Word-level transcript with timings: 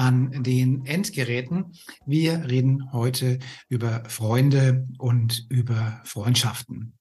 an 0.00 0.42
den 0.42 0.86
Endgeräten. 0.86 1.74
Wir 2.06 2.48
reden 2.48 2.90
heute 2.90 3.38
über 3.68 4.02
Freunde 4.08 4.88
und 4.96 5.44
über 5.50 6.00
Freundschaften. 6.04 6.94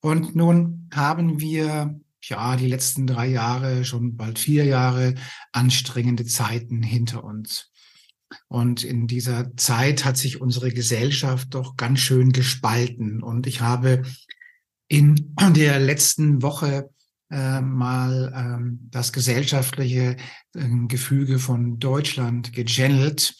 Und 0.00 0.34
nun 0.34 0.88
haben 0.92 1.38
wir 1.38 2.00
ja 2.20 2.56
die 2.56 2.66
letzten 2.66 3.06
drei 3.06 3.28
Jahre, 3.28 3.84
schon 3.84 4.16
bald 4.16 4.40
vier 4.40 4.64
Jahre 4.64 5.14
anstrengende 5.52 6.24
Zeiten 6.24 6.82
hinter 6.82 7.22
uns. 7.22 7.70
Und 8.48 8.82
in 8.82 9.06
dieser 9.06 9.56
Zeit 9.56 10.04
hat 10.04 10.16
sich 10.16 10.40
unsere 10.40 10.72
Gesellschaft 10.72 11.54
doch 11.54 11.76
ganz 11.76 12.00
schön 12.00 12.32
gespalten. 12.32 13.22
Und 13.22 13.46
ich 13.46 13.60
habe 13.60 14.02
in 14.88 15.32
der 15.38 15.78
letzten 15.78 16.42
Woche 16.42 16.90
äh, 17.32 17.60
mal 17.62 18.32
ähm, 18.36 18.78
das 18.90 19.12
gesellschaftliche 19.12 20.16
äh, 20.54 20.68
Gefüge 20.86 21.38
von 21.38 21.78
Deutschland 21.78 22.52
gechannelt 22.52 23.34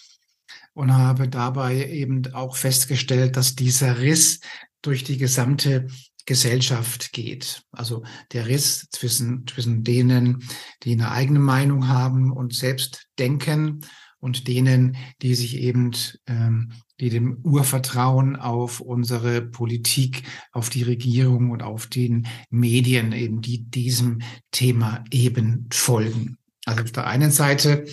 und 0.73 0.95
habe 0.95 1.29
dabei 1.29 1.89
eben 1.89 2.33
auch 2.33 2.57
festgestellt, 2.57 3.37
dass 3.37 3.55
dieser 3.55 4.01
Riss 4.01 4.41
durch 4.81 5.05
die 5.05 5.19
gesamte 5.19 5.87
Gesellschaft 6.25 7.13
geht. 7.13 7.63
Also 7.71 8.03
der 8.33 8.47
Riss 8.47 8.89
zwischen, 8.91 9.47
zwischen 9.47 9.85
denen, 9.85 10.43
die 10.85 10.93
eine 10.93 11.11
eigene 11.11 11.41
Meinung 11.41 11.89
haben 11.89 12.33
und 12.33 12.55
selbst 12.55 13.09
denken 13.19 13.85
und 14.21 14.49
denen, 14.49 14.97
die 15.21 15.35
sich 15.35 15.57
eben, 15.59 15.91
ähm, 16.27 16.73
die 17.03 17.11
dem 17.11 17.39
Urvertrauen 17.43 18.37
auf 18.37 18.81
unsere 18.81 19.43
Politik, 19.43 20.23
auf 20.53 20.71
die 20.71 20.85
Regierung 20.85 21.51
und 21.51 21.61
auf 21.61 21.89
den 21.89 22.29
Medien 22.49 23.11
eben, 23.11 23.43
die 23.43 23.65
diesem 23.65 24.23
Thema 24.53 25.03
eben 25.11 25.67
folgen. 25.73 26.39
Also 26.65 26.85
auf 26.85 26.93
der 26.93 27.09
einen 27.09 27.33
Seite 27.33 27.85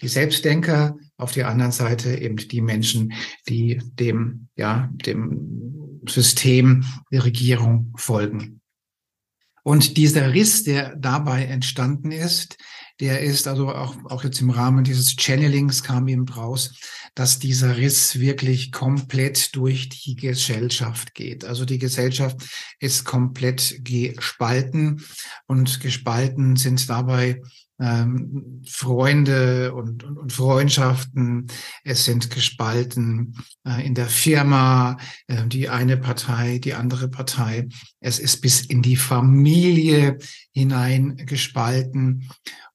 die 0.00 0.08
Selbstdenker, 0.08 0.98
auf 1.16 1.30
der 1.30 1.48
anderen 1.48 1.70
Seite 1.70 2.16
eben 2.16 2.36
die 2.36 2.60
Menschen, 2.60 3.12
die 3.48 3.80
dem, 3.94 4.48
ja, 4.56 4.90
dem 4.92 6.00
System 6.08 6.84
der 7.12 7.24
Regierung 7.24 7.92
folgen. 7.96 8.60
Und 9.62 9.96
dieser 9.96 10.34
Riss, 10.34 10.64
der 10.64 10.96
dabei 10.96 11.44
entstanden 11.44 12.10
ist, 12.10 12.58
der 13.00 13.20
ist 13.20 13.46
also 13.46 13.68
auch, 13.68 13.94
auch 14.06 14.24
jetzt 14.24 14.40
im 14.40 14.50
Rahmen 14.50 14.84
dieses 14.84 15.16
Channelings 15.16 15.82
kam 15.82 16.08
eben 16.08 16.28
raus, 16.28 16.74
dass 17.14 17.38
dieser 17.38 17.76
Riss 17.76 18.18
wirklich 18.20 18.72
komplett 18.72 19.54
durch 19.54 19.88
die 19.88 20.16
Gesellschaft 20.16 21.14
geht. 21.14 21.44
Also 21.44 21.64
die 21.64 21.78
Gesellschaft 21.78 22.36
ist 22.78 23.04
komplett 23.04 23.80
gespalten 23.84 25.04
und 25.46 25.80
gespalten 25.80 26.56
sind 26.56 26.88
dabei 26.88 27.42
ähm, 27.78 28.62
Freunde 28.66 29.74
und, 29.74 30.04
und, 30.04 30.18
und 30.18 30.32
Freundschaften. 30.32 31.46
Es 31.84 32.04
sind 32.04 32.30
gespalten 32.30 33.34
äh, 33.66 33.86
in 33.86 33.94
der 33.94 34.06
Firma, 34.06 34.96
äh, 35.26 35.46
die 35.46 35.68
eine 35.68 35.96
Partei, 35.96 36.58
die 36.58 36.74
andere 36.74 37.08
Partei. 37.08 37.68
Es 38.00 38.18
ist 38.18 38.40
bis 38.40 38.64
in 38.64 38.82
die 38.82 38.96
Familie 38.96 40.18
hinein 40.52 41.16
gespalten. 41.26 42.28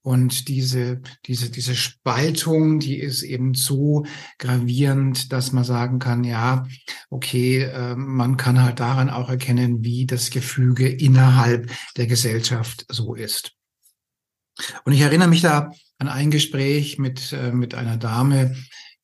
Und 0.04 0.48
diese, 0.48 1.00
diese, 1.28 1.52
diese 1.52 1.76
Spaltung, 1.76 2.80
die 2.80 2.98
ist 2.98 3.22
eben 3.22 3.54
so 3.54 4.04
gravierend, 4.40 5.32
dass 5.32 5.52
man 5.52 5.64
sagen 5.64 6.00
kann, 6.00 6.24
ja, 6.24 6.66
okay, 7.12 7.64
äh, 7.64 7.96
man 7.96 8.36
kann 8.36 8.64
halt 8.64 8.80
daran 8.80 9.12
auch 9.12 9.30
erkennen, 9.30 9.84
wie 9.84 10.08
das 10.08 10.32
Gefüge 10.32 10.90
innerhalb 10.90 11.72
der 11.98 12.08
Gesellschaft 12.08 12.86
so 12.90 13.14
ist. 13.14 13.61
Und 14.86 14.94
ich 14.94 15.02
erinnere 15.02 15.28
mich 15.28 15.42
da 15.42 15.72
an 15.98 16.08
ein 16.08 16.32
Gespräch 16.32 16.98
mit, 16.98 17.32
äh, 17.34 17.52
mit 17.52 17.76
einer 17.76 17.98
Dame, 17.98 18.56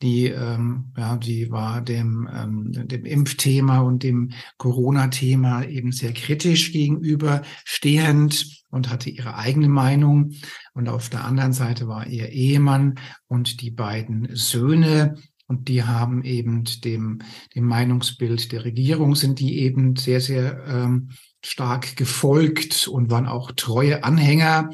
die, 0.01 0.28
ähm, 0.28 0.94
ja, 0.95 1.18
die 1.18 1.50
war 1.50 1.81
dem, 1.81 2.29
ähm, 2.31 2.88
dem 2.88 3.06
Impfthema 3.06 3.79
und 3.79 4.03
dem 4.03 4.31
Corona-Thema 4.57 5.63
eben 5.63 5.91
sehr 5.91 6.13
kritisch 6.13 6.72
gegenüberstehend 6.72 8.63
und 8.69 8.90
hatte 8.90 9.09
ihre 9.09 9.35
eigene 9.35 9.69
Meinung. 9.69 10.34
Und 10.73 10.88
auf 10.88 11.09
der 11.09 11.25
anderen 11.25 11.53
Seite 11.53 11.88
war 11.88 12.06
ihr 12.06 12.29
Ehemann 12.29 12.95
und 13.28 13.62
die 13.62 13.72
beiden 13.72 14.28
Söhne. 14.34 15.16
Und 15.47 15.68
die 15.69 15.84
haben 15.84 16.24
eben 16.24 16.66
dem, 16.84 17.19
dem 17.56 17.63
Meinungsbild 17.63 18.51
der 18.51 18.66
Regierung 18.66 19.16
sind 19.16 19.39
die 19.39 19.59
eben 19.59 19.95
sehr, 19.95 20.19
sehr 20.19 20.63
ähm, 20.68 21.09
stark 21.41 21.95
gefolgt 21.95 22.88
und 22.88 23.09
waren 23.09 23.28
auch 23.28 23.51
treue 23.53 24.03
Anhänger. 24.03 24.69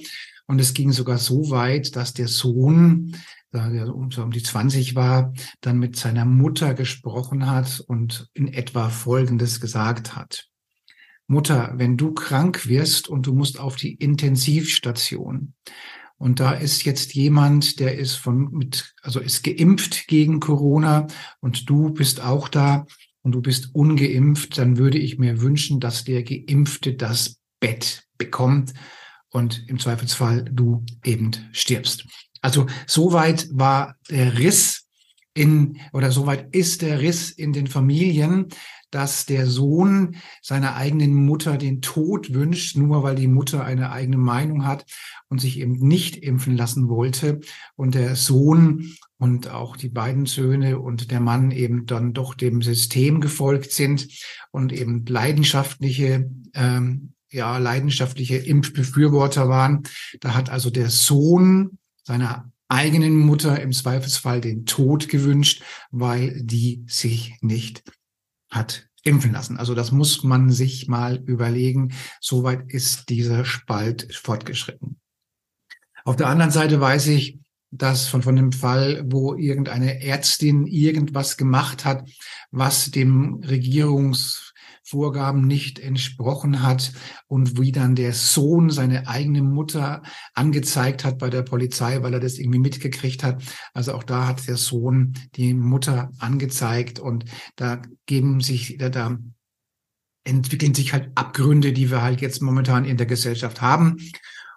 Und 0.45 0.59
es 0.59 0.73
ging 0.73 0.91
sogar 0.91 1.17
so 1.17 1.49
weit, 1.49 1.95
dass 1.95 2.13
der 2.13 2.27
Sohn 2.27 3.15
der 3.53 3.93
um, 3.93 4.11
so 4.11 4.23
um 4.23 4.31
die 4.31 4.43
20 4.43 4.95
war, 4.95 5.33
dann 5.61 5.77
mit 5.77 5.95
seiner 5.95 6.25
Mutter 6.25 6.73
gesprochen 6.73 7.49
hat 7.49 7.79
und 7.81 8.29
in 8.33 8.47
etwa 8.47 8.89
Folgendes 8.89 9.61
gesagt 9.61 10.15
hat. 10.15 10.47
Mutter, 11.27 11.73
wenn 11.75 11.97
du 11.97 12.13
krank 12.13 12.67
wirst 12.67 13.07
und 13.07 13.27
du 13.27 13.33
musst 13.33 13.59
auf 13.59 13.75
die 13.75 13.93
Intensivstation 13.93 15.53
und 16.17 16.39
da 16.39 16.51
ist 16.51 16.83
jetzt 16.83 17.13
jemand, 17.13 17.79
der 17.79 17.97
ist 17.97 18.15
von 18.15 18.51
mit, 18.51 18.93
also 19.01 19.19
ist 19.19 19.43
geimpft 19.43 20.07
gegen 20.07 20.39
Corona 20.39 21.07
und 21.39 21.69
du 21.69 21.91
bist 21.91 22.21
auch 22.21 22.47
da 22.49 22.85
und 23.21 23.31
du 23.33 23.41
bist 23.41 23.73
ungeimpft, 23.73 24.57
dann 24.57 24.77
würde 24.77 24.97
ich 24.97 25.17
mir 25.17 25.41
wünschen, 25.41 25.79
dass 25.79 26.03
der 26.03 26.23
Geimpfte 26.23 26.93
das 26.93 27.37
Bett 27.59 28.03
bekommt 28.17 28.73
und 29.33 29.67
im 29.67 29.79
Zweifelsfall 29.79 30.45
du 30.45 30.85
eben 31.03 31.31
stirbst. 31.51 32.05
Also 32.41 32.67
soweit 32.87 33.49
war 33.51 33.95
der 34.09 34.37
Riss 34.37 34.87
in, 35.33 35.79
oder 35.91 36.11
soweit 36.11 36.55
ist 36.55 36.81
der 36.83 37.01
Riss 37.01 37.31
in 37.31 37.51
den 37.51 37.67
Familien, 37.67 38.47
dass 38.91 39.25
der 39.25 39.47
Sohn 39.47 40.17
seiner 40.43 40.75
eigenen 40.75 41.15
Mutter 41.15 41.57
den 41.57 41.81
Tod 41.81 42.33
wünscht, 42.35 42.77
nur 42.77 43.01
weil 43.01 43.15
die 43.15 43.27
Mutter 43.27 43.65
eine 43.65 43.91
eigene 43.91 44.17
Meinung 44.17 44.65
hat 44.67 44.85
und 45.29 45.41
sich 45.41 45.59
eben 45.59 45.79
nicht 45.79 46.17
impfen 46.17 46.55
lassen 46.55 46.89
wollte. 46.89 47.39
Und 47.75 47.95
der 47.95 48.15
Sohn 48.15 48.93
und 49.17 49.49
auch 49.49 49.77
die 49.77 49.89
beiden 49.89 50.27
Söhne 50.27 50.77
und 50.79 51.09
der 51.09 51.21
Mann 51.21 51.49
eben 51.49 51.87
dann 51.87 52.13
doch 52.13 52.35
dem 52.35 52.61
System 52.61 53.19
gefolgt 53.19 53.71
sind 53.71 54.07
und 54.51 54.71
eben 54.71 55.05
leidenschaftliche 55.07 56.29
ähm, 56.53 57.12
ja, 57.33 57.57
leidenschaftliche 57.57 58.37
Impfbefürworter 58.37 59.49
waren. 59.49 59.83
Da 60.21 60.33
hat 60.33 60.49
also 60.49 60.69
der 60.69 60.89
Sohn 60.89 61.77
seiner 62.03 62.51
eigenen 62.69 63.17
Mutter 63.17 63.61
im 63.61 63.71
Zweifelsfall 63.71 64.41
den 64.41 64.65
Tod 64.65 65.09
gewünscht, 65.09 65.63
weil 65.91 66.41
die 66.41 66.83
sich 66.87 67.37
nicht 67.41 67.83
hat 68.49 68.87
impfen 69.03 69.33
lassen. 69.33 69.57
Also 69.57 69.75
das 69.75 69.91
muss 69.91 70.23
man 70.23 70.51
sich 70.51 70.87
mal 70.87 71.21
überlegen. 71.25 71.93
Soweit 72.21 72.71
ist 72.71 73.09
dieser 73.09 73.43
Spalt 73.45 74.15
fortgeschritten. 74.15 74.99
Auf 76.05 76.15
der 76.15 76.27
anderen 76.27 76.51
Seite 76.51 76.79
weiß 76.79 77.07
ich, 77.07 77.39
dass 77.71 78.07
von, 78.07 78.21
von 78.21 78.35
dem 78.35 78.51
Fall, 78.51 79.03
wo 79.07 79.33
irgendeine 79.33 80.01
Ärztin 80.03 80.67
irgendwas 80.67 81.37
gemacht 81.37 81.85
hat, 81.85 82.07
was 82.51 82.91
dem 82.91 83.41
Regierungs 83.43 84.52
Vorgaben 84.83 85.47
nicht 85.47 85.79
entsprochen 85.79 86.61
hat 86.61 86.91
und 87.27 87.59
wie 87.59 87.71
dann 87.71 87.95
der 87.95 88.13
Sohn 88.13 88.69
seine 88.69 89.07
eigene 89.07 89.41
Mutter 89.41 90.03
angezeigt 90.33 91.05
hat 91.05 91.17
bei 91.19 91.29
der 91.29 91.41
Polizei, 91.41 92.01
weil 92.03 92.13
er 92.13 92.19
das 92.19 92.37
irgendwie 92.37 92.59
mitgekriegt 92.59 93.23
hat. 93.23 93.41
Also 93.73 93.93
auch 93.93 94.03
da 94.03 94.27
hat 94.27 94.47
der 94.47 94.57
Sohn 94.57 95.13
die 95.35 95.53
Mutter 95.53 96.11
angezeigt 96.19 96.99
und 96.99 97.25
da 97.55 97.81
geben 98.05 98.41
sich, 98.41 98.77
da, 98.77 98.89
da 98.89 99.17
entwickeln 100.25 100.73
sich 100.73 100.93
halt 100.93 101.11
Abgründe, 101.15 101.73
die 101.73 101.89
wir 101.89 102.01
halt 102.01 102.21
jetzt 102.21 102.41
momentan 102.41 102.85
in 102.85 102.97
der 102.97 103.05
Gesellschaft 103.05 103.61
haben. 103.61 103.97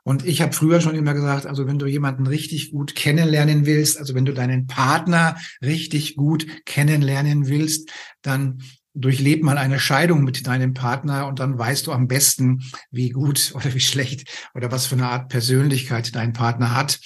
Und 0.03 0.25
ich 0.25 0.41
habe 0.41 0.53
früher 0.53 0.81
schon 0.81 0.95
immer 0.95 1.15
gesagt, 1.15 1.47
also 1.47 1.67
wenn 1.67 1.81
du 1.81 1.87
jemanden 1.87 2.29
richtig 2.29 2.71
gut 2.71 2.95
kennenlernen 2.95 3.67
willst, 3.67 3.99
also 3.99 4.15
wenn 4.15 4.25
du 4.25 4.33
deinen 4.33 4.69
Partner 4.69 5.37
richtig 5.61 6.15
gut 6.15 6.47
kennenlernen 6.65 7.49
willst, 7.49 7.91
dann 8.23 8.63
durchlebt 8.97 9.45
mal 9.45 9.59
eine 9.59 9.79
Scheidung 9.79 10.25
mit 10.25 10.47
deinem 10.47 10.75
Partner 10.75 11.27
und 11.27 11.39
dann 11.39 11.59
weißt 11.59 11.87
du 11.87 11.93
am 11.93 12.09
besten, 12.09 12.63
wie 12.91 13.11
gut 13.11 13.53
oder 13.55 13.73
wie 13.75 13.81
schlecht 13.81 14.29
oder 14.55 14.73
was 14.73 14.87
für 14.87 14.97
eine 14.97 15.09
Art 15.09 15.29
Persönlichkeit 15.29 16.15
dein 16.15 16.33
Partner 16.33 16.75
hat, 16.75 16.99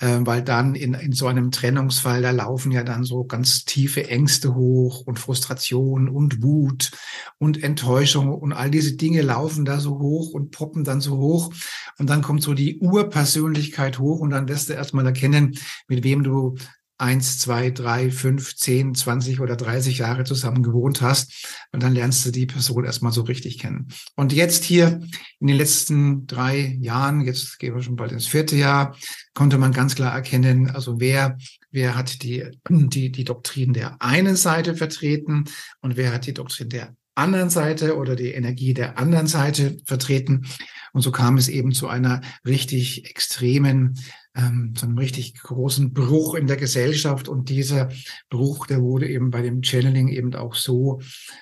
äh, 0.00 0.18
weil 0.20 0.42
dann 0.42 0.74
in, 0.74 0.94
in 0.94 1.12
so 1.12 1.26
einem 1.26 1.50
Trennungsfall, 1.50 2.22
da 2.22 2.30
laufen 2.30 2.72
ja 2.72 2.82
dann 2.82 3.04
so 3.04 3.24
ganz 3.24 3.64
tiefe 3.64 4.08
Ängste 4.08 4.54
hoch 4.54 5.02
und 5.06 5.18
Frustration 5.18 6.08
und 6.08 6.42
Wut 6.42 6.90
und 7.38 7.62
Enttäuschung 7.62 8.34
und 8.34 8.52
all 8.52 8.70
diese 8.70 8.96
Dinge 8.96 9.22
laufen 9.22 9.64
da 9.64 9.78
so 9.80 9.98
hoch 9.98 10.32
und 10.32 10.50
poppen 10.50 10.84
dann 10.84 11.00
so 11.00 11.16
hoch 11.16 11.52
und 11.98 12.10
dann 12.10 12.22
kommt 12.22 12.42
so 12.42 12.54
die 12.54 12.78
Urpersönlichkeit 12.80 13.98
hoch 13.98 14.20
und 14.20 14.30
dann 14.30 14.48
wirst 14.48 14.68
du 14.68 14.72
erstmal 14.72 15.06
erkennen, 15.06 15.58
mit 15.88 16.04
wem 16.04 16.22
du 16.22 16.56
eins, 16.98 17.38
zwei, 17.38 17.70
drei, 17.70 18.10
fünf, 18.10 18.56
zehn, 18.56 18.94
zwanzig 18.94 19.40
oder 19.40 19.56
dreißig 19.56 19.98
Jahre 19.98 20.24
zusammen 20.24 20.62
gewohnt 20.62 21.02
hast. 21.02 21.46
Und 21.72 21.82
dann 21.82 21.92
lernst 21.92 22.24
du 22.24 22.30
die 22.30 22.46
Person 22.46 22.84
erstmal 22.84 23.12
so 23.12 23.22
richtig 23.22 23.58
kennen. 23.58 23.88
Und 24.14 24.32
jetzt 24.32 24.64
hier 24.64 25.00
in 25.38 25.46
den 25.46 25.56
letzten 25.56 26.26
drei 26.26 26.76
Jahren, 26.80 27.20
jetzt 27.20 27.58
gehen 27.58 27.74
wir 27.74 27.82
schon 27.82 27.96
bald 27.96 28.12
ins 28.12 28.26
vierte 28.26 28.56
Jahr, 28.56 28.96
konnte 29.34 29.58
man 29.58 29.72
ganz 29.72 29.94
klar 29.94 30.14
erkennen, 30.14 30.70
also 30.70 30.98
wer, 30.98 31.36
wer 31.70 31.96
hat 31.96 32.22
die, 32.22 32.44
die, 32.68 33.12
die 33.12 33.24
Doktrin 33.24 33.72
der 33.72 34.00
einen 34.00 34.36
Seite 34.36 34.74
vertreten 34.74 35.44
und 35.80 35.96
wer 35.96 36.12
hat 36.12 36.26
die 36.26 36.34
Doktrin 36.34 36.70
der 36.70 36.96
anderen 37.14 37.50
Seite 37.50 37.96
oder 37.96 38.14
die 38.14 38.32
Energie 38.32 38.74
der 38.74 38.98
anderen 38.98 39.26
Seite 39.26 39.78
vertreten. 39.86 40.46
Und 40.92 41.00
so 41.00 41.10
kam 41.12 41.38
es 41.38 41.48
eben 41.48 41.72
zu 41.72 41.88
einer 41.88 42.20
richtig 42.46 43.08
extremen 43.08 43.98
ähm, 44.36 44.74
so 44.76 44.86
einem 44.86 44.98
richtig 44.98 45.34
großen 45.34 45.92
Bruch 45.92 46.34
in 46.34 46.46
der 46.46 46.56
Gesellschaft. 46.56 47.28
Und 47.28 47.48
dieser 47.48 47.90
Bruch, 48.30 48.66
der 48.66 48.82
wurde 48.82 49.08
eben 49.08 49.30
bei 49.30 49.42
dem 49.42 49.62
Channeling 49.62 50.08
eben 50.08 50.34
auch 50.34 50.54
so 50.54 51.00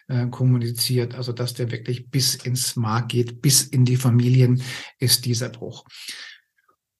äh, 0.08 0.26
kommuniziert, 0.28 1.14
also 1.14 1.32
dass 1.32 1.54
der 1.54 1.70
wirklich 1.70 2.08
bis 2.10 2.36
ins 2.36 2.76
Mark 2.76 3.08
geht, 3.08 3.42
bis 3.42 3.62
in 3.62 3.84
die 3.84 3.96
Familien 3.96 4.62
ist 4.98 5.26
dieser 5.26 5.48
Bruch. 5.48 5.84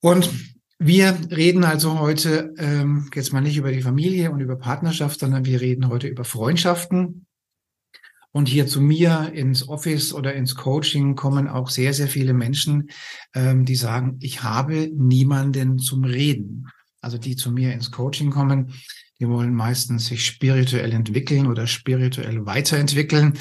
Und 0.01 0.29
wir 0.77 1.17
reden 1.31 1.63
also 1.63 1.99
heute 1.99 2.53
ähm, 2.57 3.09
jetzt 3.15 3.31
mal 3.31 3.41
nicht 3.41 3.57
über 3.57 3.71
die 3.71 3.81
Familie 3.81 4.31
und 4.31 4.41
über 4.41 4.57
Partnerschaft, 4.57 5.21
sondern 5.21 5.45
wir 5.45 5.61
reden 5.61 5.87
heute 5.87 6.07
über 6.07 6.25
Freundschaften. 6.25 7.25
Und 8.35 8.49
hier 8.49 8.67
zu 8.67 8.81
mir 8.81 9.31
ins 9.33 9.69
Office 9.69 10.13
oder 10.13 10.33
ins 10.33 10.55
Coaching 10.55 11.15
kommen 11.15 11.47
auch 11.47 11.69
sehr, 11.69 11.93
sehr 11.93 12.09
viele 12.09 12.33
Menschen, 12.33 12.89
ähm, 13.33 13.63
die 13.63 13.77
sagen, 13.77 14.17
ich 14.19 14.43
habe 14.43 14.91
niemanden 14.93 15.79
zum 15.79 16.03
Reden. 16.03 16.67
Also 16.99 17.17
die 17.17 17.37
zu 17.37 17.49
mir 17.49 17.71
ins 17.71 17.91
Coaching 17.91 18.31
kommen, 18.31 18.73
die 19.21 19.29
wollen 19.29 19.55
meistens 19.55 20.07
sich 20.07 20.25
spirituell 20.25 20.91
entwickeln 20.91 21.47
oder 21.47 21.65
spirituell 21.65 22.45
weiterentwickeln. 22.45 23.35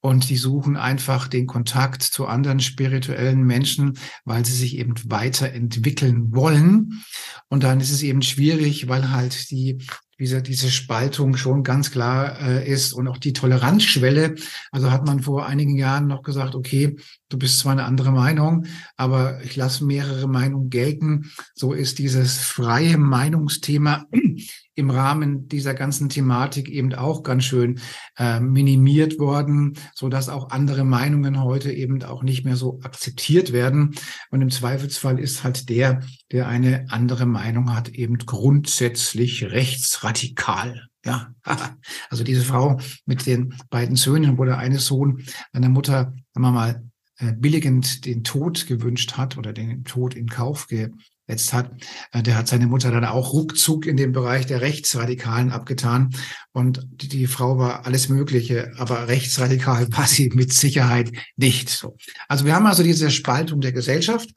Und 0.00 0.30
die 0.30 0.38
suchen 0.38 0.78
einfach 0.78 1.28
den 1.28 1.46
Kontakt 1.46 2.02
zu 2.02 2.26
anderen 2.26 2.60
spirituellen 2.60 3.44
Menschen, 3.44 3.98
weil 4.24 4.46
sie 4.46 4.54
sich 4.54 4.78
eben 4.78 4.94
weiterentwickeln 5.04 6.34
wollen. 6.34 7.02
Und 7.48 7.64
dann 7.64 7.80
ist 7.80 7.90
es 7.90 8.02
eben 8.02 8.22
schwierig, 8.22 8.88
weil 8.88 9.10
halt 9.10 9.50
die 9.50 9.76
diese, 10.18 10.42
diese 10.42 10.70
Spaltung 10.70 11.36
schon 11.36 11.62
ganz 11.62 11.90
klar 11.90 12.40
äh, 12.40 12.68
ist 12.68 12.92
und 12.92 13.08
auch 13.08 13.18
die 13.18 13.32
Toleranzschwelle. 13.32 14.34
Also 14.72 14.90
hat 14.90 15.06
man 15.06 15.20
vor 15.20 15.46
einigen 15.46 15.76
Jahren 15.76 16.06
noch 16.06 16.22
gesagt, 16.22 16.54
okay, 16.54 16.96
du 17.28 17.38
bist 17.38 17.58
zwar 17.58 17.72
eine 17.72 17.84
andere 17.84 18.12
Meinung, 18.12 18.66
aber 18.96 19.42
ich 19.42 19.56
lasse 19.56 19.84
mehrere 19.84 20.28
Meinungen 20.28 20.70
gelten. 20.70 21.30
So 21.54 21.72
ist 21.72 21.98
dieses 21.98 22.38
freie 22.38 22.98
Meinungsthema 22.98 24.06
im 24.74 24.90
Rahmen 24.90 25.48
dieser 25.48 25.74
ganzen 25.74 26.08
Thematik 26.08 26.68
eben 26.68 26.94
auch 26.94 27.24
ganz 27.24 27.44
schön 27.44 27.80
äh, 28.16 28.38
minimiert 28.38 29.18
worden, 29.18 29.74
so 29.94 30.08
dass 30.08 30.28
auch 30.28 30.50
andere 30.50 30.84
Meinungen 30.84 31.42
heute 31.42 31.72
eben 31.72 32.02
auch 32.04 32.22
nicht 32.22 32.44
mehr 32.44 32.56
so 32.56 32.78
akzeptiert 32.82 33.52
werden. 33.52 33.96
Und 34.30 34.40
im 34.40 34.50
Zweifelsfall 34.50 35.18
ist 35.18 35.42
halt 35.42 35.68
der, 35.68 36.00
der 36.30 36.46
eine 36.46 36.86
andere 36.90 37.26
Meinung 37.26 37.74
hat, 37.74 37.88
eben 37.88 38.18
grundsätzlich 38.18 39.44
rechtsradikal. 39.50 40.88
Ja, 41.04 41.32
also 42.10 42.22
diese 42.22 42.42
Frau 42.42 42.78
mit 43.04 43.26
den 43.26 43.54
beiden 43.70 43.96
Söhnen, 43.96 44.38
wo 44.38 44.44
der 44.44 44.58
eine 44.58 44.78
Sohn 44.78 45.24
einer 45.52 45.68
Mutter, 45.68 46.14
sagen 46.32 46.46
wir 46.46 46.52
mal, 46.52 46.87
billigend 47.36 48.04
den 48.04 48.24
Tod 48.24 48.66
gewünscht 48.66 49.16
hat 49.16 49.36
oder 49.36 49.52
den 49.52 49.84
Tod 49.84 50.14
in 50.14 50.28
Kauf 50.28 50.68
ge 50.68 50.90
jetzt 51.28 51.52
hat, 51.52 51.70
äh, 52.12 52.22
der 52.22 52.36
hat 52.36 52.48
seine 52.48 52.66
Mutter 52.66 52.90
dann 52.90 53.04
auch 53.04 53.32
ruckzuck 53.32 53.86
in 53.86 53.96
dem 53.96 54.12
Bereich 54.12 54.46
der 54.46 54.60
Rechtsradikalen 54.60 55.52
abgetan. 55.52 56.10
Und 56.52 56.86
die, 56.90 57.26
Frau 57.26 57.58
war 57.58 57.86
alles 57.86 58.08
Mögliche, 58.08 58.72
aber 58.78 59.08
rechtsradikal 59.08 59.86
war 59.96 60.06
sie 60.06 60.30
mit 60.30 60.52
Sicherheit 60.52 61.12
nicht 61.36 61.68
so. 61.68 61.96
Also 62.26 62.44
wir 62.44 62.54
haben 62.54 62.66
also 62.66 62.82
diese 62.82 63.10
Spaltung 63.10 63.60
der 63.60 63.72
Gesellschaft. 63.72 64.30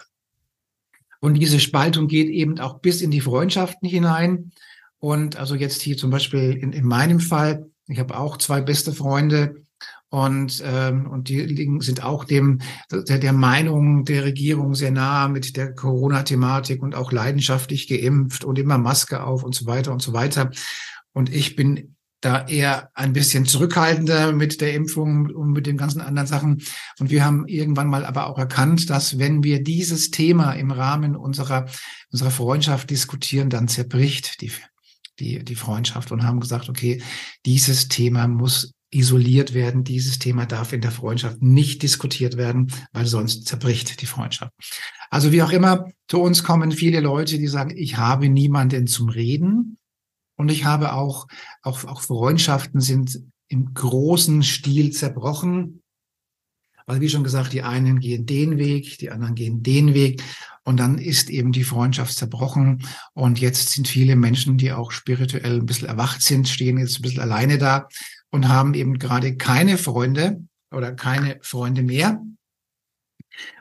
Und 1.22 1.36
diese 1.36 1.60
Spaltung 1.60 2.08
geht 2.08 2.30
eben 2.30 2.60
auch 2.60 2.80
bis 2.80 3.02
in 3.02 3.12
die 3.12 3.22
Freundschaften 3.22 3.88
hinein. 3.88 4.52
Und 4.98 5.36
also 5.36 5.56
jetzt 5.56 5.82
hier 5.82 5.96
zum 5.96 6.10
Beispiel 6.10 6.54
in, 6.54 6.74
in 6.74 6.86
meinem 6.86 7.20
Fall, 7.20 7.70
ich 7.88 8.00
habe 8.00 8.18
auch 8.18 8.38
zwei 8.38 8.62
beste 8.62 8.92
Freunde, 8.92 9.56
und, 10.12 10.62
ähm, 10.66 11.10
und 11.10 11.30
die 11.30 11.40
liegen, 11.40 11.80
sind 11.80 12.04
auch 12.04 12.26
dem 12.26 12.60
der, 12.92 13.18
der 13.18 13.32
Meinung 13.32 14.04
der 14.04 14.26
Regierung 14.26 14.76
sehr 14.76 14.92
nah 14.92 15.30
mit 15.30 15.56
der 15.56 15.74
Corona-Thematik 15.74 16.84
und 16.84 16.96
auch 16.96 17.14
leidenschaftlich 17.14 17.88
geimpft 17.88 18.44
und 18.44 18.60
immer 18.60 18.78
Maske 18.78 19.24
auf 19.24 19.44
und 19.44 19.56
so 19.56 19.68
weiter 19.68 19.94
und 19.94 20.02
so 20.02 20.12
weiter. 20.12 20.52
Und 21.14 21.34
ich 21.34 21.56
bin 21.56 21.96
da 22.20 22.46
eher 22.46 22.90
ein 22.94 23.14
bisschen 23.14 23.46
zurückhaltender 23.46 24.34
mit 24.34 24.60
der 24.60 24.74
Impfung 24.74 25.28
und 25.28 25.54
mit 25.54 25.66
den 25.66 25.78
ganzen 25.78 26.02
anderen 26.02 26.28
Sachen. 26.28 26.62
Und 27.00 27.10
wir 27.10 27.24
haben 27.24 27.48
irgendwann 27.48 27.88
mal 27.88 28.06
aber 28.06 28.28
auch 28.28 28.38
erkannt, 28.38 28.90
dass 28.90 29.18
wenn 29.18 29.44
wir 29.46 29.64
dieses 29.64 30.12
Thema 30.12 30.52
im 30.52 30.72
Rahmen 30.72 31.16
unserer, 31.16 31.68
unserer 32.12 32.32
Freundschaft 32.32 32.90
diskutieren, 32.90 33.50
dann 33.50 33.70
zerbricht 33.70 34.42
die, 34.42 34.52
die, 35.20 35.44
die 35.46 35.56
Freundschaft 35.56 36.12
und 36.12 36.24
haben 36.24 36.42
gesagt, 36.42 36.68
okay, 36.68 37.02
dieses 37.46 37.88
Thema 37.88 38.28
muss 38.28 38.74
isoliert 38.92 39.54
werden. 39.54 39.84
Dieses 39.84 40.20
Thema 40.20 40.46
darf 40.46 40.74
in 40.74 40.82
der 40.82 40.92
Freundschaft 40.92 41.42
nicht 41.42 41.82
diskutiert 41.82 42.38
werden, 42.38 42.72
weil 42.92 43.06
sonst 43.06 43.48
zerbricht 43.48 44.02
die 44.02 44.06
Freundschaft. 44.06 44.52
Also 45.10 45.32
wie 45.32 45.42
auch 45.42 45.52
immer, 45.52 45.86
zu 46.08 46.22
uns 46.22 46.44
kommen 46.44 46.72
viele 46.72 47.00
Leute, 47.00 47.38
die 47.38 47.48
sagen, 47.48 47.76
ich 47.76 47.98
habe 47.98 48.30
niemanden 48.30 48.88
zum 48.88 49.10
Reden. 49.10 49.78
Und 50.36 50.50
ich 50.50 50.66
habe 50.66 50.94
auch, 50.94 51.28
auch, 51.62 51.86
auch 51.86 52.02
Freundschaften 52.02 52.82
sind 52.82 53.20
im 53.48 53.74
großen 53.74 54.44
Stil 54.44 54.92
zerbrochen. 54.92 55.82
Weil 56.86 57.00
wie 57.00 57.10
schon 57.10 57.24
gesagt, 57.24 57.54
die 57.54 57.62
einen 57.62 58.00
gehen 58.00 58.26
den 58.26 58.58
Weg, 58.58 58.98
die 58.98 59.12
anderen 59.12 59.36
gehen 59.36 59.64
den 59.64 59.94
Weg. 59.94 60.24
Und 60.64 60.80
dann 60.80 60.98
ist 60.98 61.30
eben 61.30 61.52
die 61.52 61.64
Freundschaft 61.64 62.16
zerbrochen. 62.16 62.86
Und 63.14 63.40
jetzt 63.40 63.70
sind 63.70 63.88
viele 63.88 64.16
Menschen, 64.16 64.58
die 64.58 64.72
auch 64.72 64.92
spirituell 64.92 65.60
ein 65.60 65.66
bisschen 65.66 65.88
erwacht 65.88 66.22
sind, 66.22 66.50
stehen 66.50 66.78
jetzt 66.78 67.00
ein 67.00 67.04
bisschen 67.04 67.22
alleine 67.22 67.58
da 67.58 67.88
und 68.32 68.48
haben 68.48 68.74
eben 68.74 68.98
gerade 68.98 69.38
keine 69.38 69.78
Freunde 69.78 70.44
oder 70.72 70.94
keine 70.94 71.40
Freunde 71.42 71.84
mehr. 71.84 72.22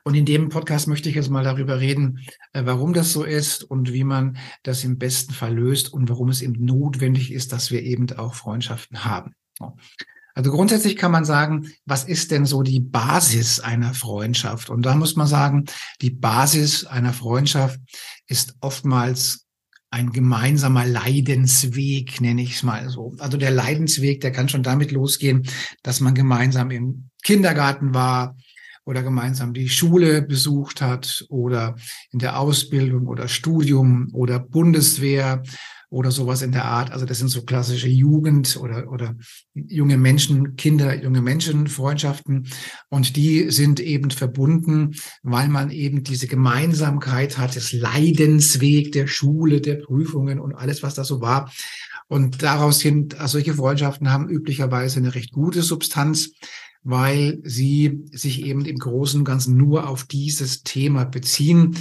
Und 0.05 0.15
in 0.15 0.25
dem 0.25 0.49
Podcast 0.49 0.89
möchte 0.89 1.09
ich 1.09 1.15
jetzt 1.15 1.31
mal 1.31 1.45
darüber 1.45 1.81
reden, 1.81 2.21
äh, 2.53 2.62
warum 2.65 2.93
das 2.93 3.12
so 3.12 3.23
ist 3.23 3.62
und 3.62 3.93
wie 3.93 4.05
man 4.05 4.37
das 4.62 4.85
im 4.85 4.99
besten 4.99 5.33
Fall 5.33 5.55
löst 5.55 5.93
und 5.93 6.09
warum 6.09 6.29
es 6.29 6.43
eben 6.43 6.65
notwendig 6.65 7.33
ist, 7.33 7.53
dass 7.53 7.71
wir 7.71 7.83
eben 7.83 8.11
auch 8.17 8.35
Freundschaften 8.35 9.05
haben. 9.05 9.35
Also 10.35 10.50
grundsätzlich 10.53 10.97
kann 10.97 11.12
man 11.12 11.25
sagen, 11.25 11.71
was 11.85 12.05
ist 12.05 12.31
denn 12.31 12.47
so 12.47 12.62
die 12.62 12.81
Basis 12.81 13.61
einer 13.61 13.95
Freundschaft? 13.95 14.71
Und 14.71 14.83
da 14.87 14.95
muss 14.95 15.17
man 15.17 15.27
sagen, 15.27 15.67
die 16.00 16.11
Basis 16.11 16.85
einer 16.87 17.12
Freundschaft 17.12 17.81
ist 18.27 18.57
oftmals 18.61 19.47
ein 19.91 20.13
gemeinsamer 20.13 20.87
Leidensweg, 20.87 22.21
nenne 22.21 22.43
ich 22.43 22.55
es 22.55 22.63
mal 22.63 22.89
so. 22.89 23.15
Also 23.19 23.37
der 23.37 23.51
Leidensweg, 23.51 24.21
der 24.21 24.31
kann 24.31 24.49
schon 24.49 24.63
damit 24.63 24.93
losgehen, 24.93 25.47
dass 25.83 26.01
man 26.01 26.15
gemeinsam 26.15 26.71
im 26.71 27.11
Kindergarten 27.23 27.93
war 27.93 28.37
oder 28.85 29.03
gemeinsam 29.03 29.53
die 29.53 29.69
Schule 29.69 30.23
besucht 30.23 30.81
hat 30.81 31.27
oder 31.29 31.77
in 32.13 32.21
der 32.21 32.39
Ausbildung 32.39 33.09
oder 33.09 33.29
Studium 33.29 34.09
oder 34.13 34.39
Bundeswehr 34.39 35.43
oder 35.91 36.13
sowas 36.13 36.41
in 36.41 36.53
der 36.53 36.65
Art. 36.65 36.93
Also 36.93 37.05
das 37.05 37.19
sind 37.19 37.29
so 37.29 37.43
klassische 37.43 37.89
Jugend 37.89 38.57
oder, 38.57 38.91
oder 38.91 39.17
junge 39.55 39.99
Menschen, 39.99 40.55
Kinder, 40.57 40.95
junge 41.03 41.21
Menschen, 41.21 41.67
Freundschaften. 41.67 42.49
Und 42.89 43.17
die 43.17 43.51
sind 43.51 43.81
eben 43.81 44.11
verbunden, 44.13 44.95
weil 45.23 45.49
man 45.49 45.71
eben 45.71 46.05
diese 46.05 46.29
Gemeinsamkeit 46.29 47.39
hat, 47.39 47.57
das 47.57 47.73
Leidensweg 47.73 48.93
der 48.93 49.09
Schule, 49.09 49.61
der 49.61 49.75
Prüfungen 49.75 50.39
und 50.39 50.55
alles, 50.55 50.83
was 50.85 50.95
da 50.95 51.05
so 51.05 51.21
war. 51.21 51.53
Und 52.07 52.43
daraus 52.43 52.79
sind, 52.79 53.19
also 53.21 53.33
solche 53.33 53.55
Freundschaften 53.55 54.13
haben 54.13 54.29
üblicherweise 54.29 55.01
eine 55.01 55.15
recht 55.15 55.33
gute 55.33 55.63
Substanz 55.63 56.31
weil 56.83 57.41
sie 57.45 58.05
sich 58.11 58.45
eben 58.45 58.65
im 58.65 58.79
Großen 58.79 59.21
und 59.21 59.25
Ganzen 59.25 59.57
nur 59.57 59.89
auf 59.89 60.05
dieses 60.05 60.63
Thema 60.63 61.05
beziehen. 61.05 61.77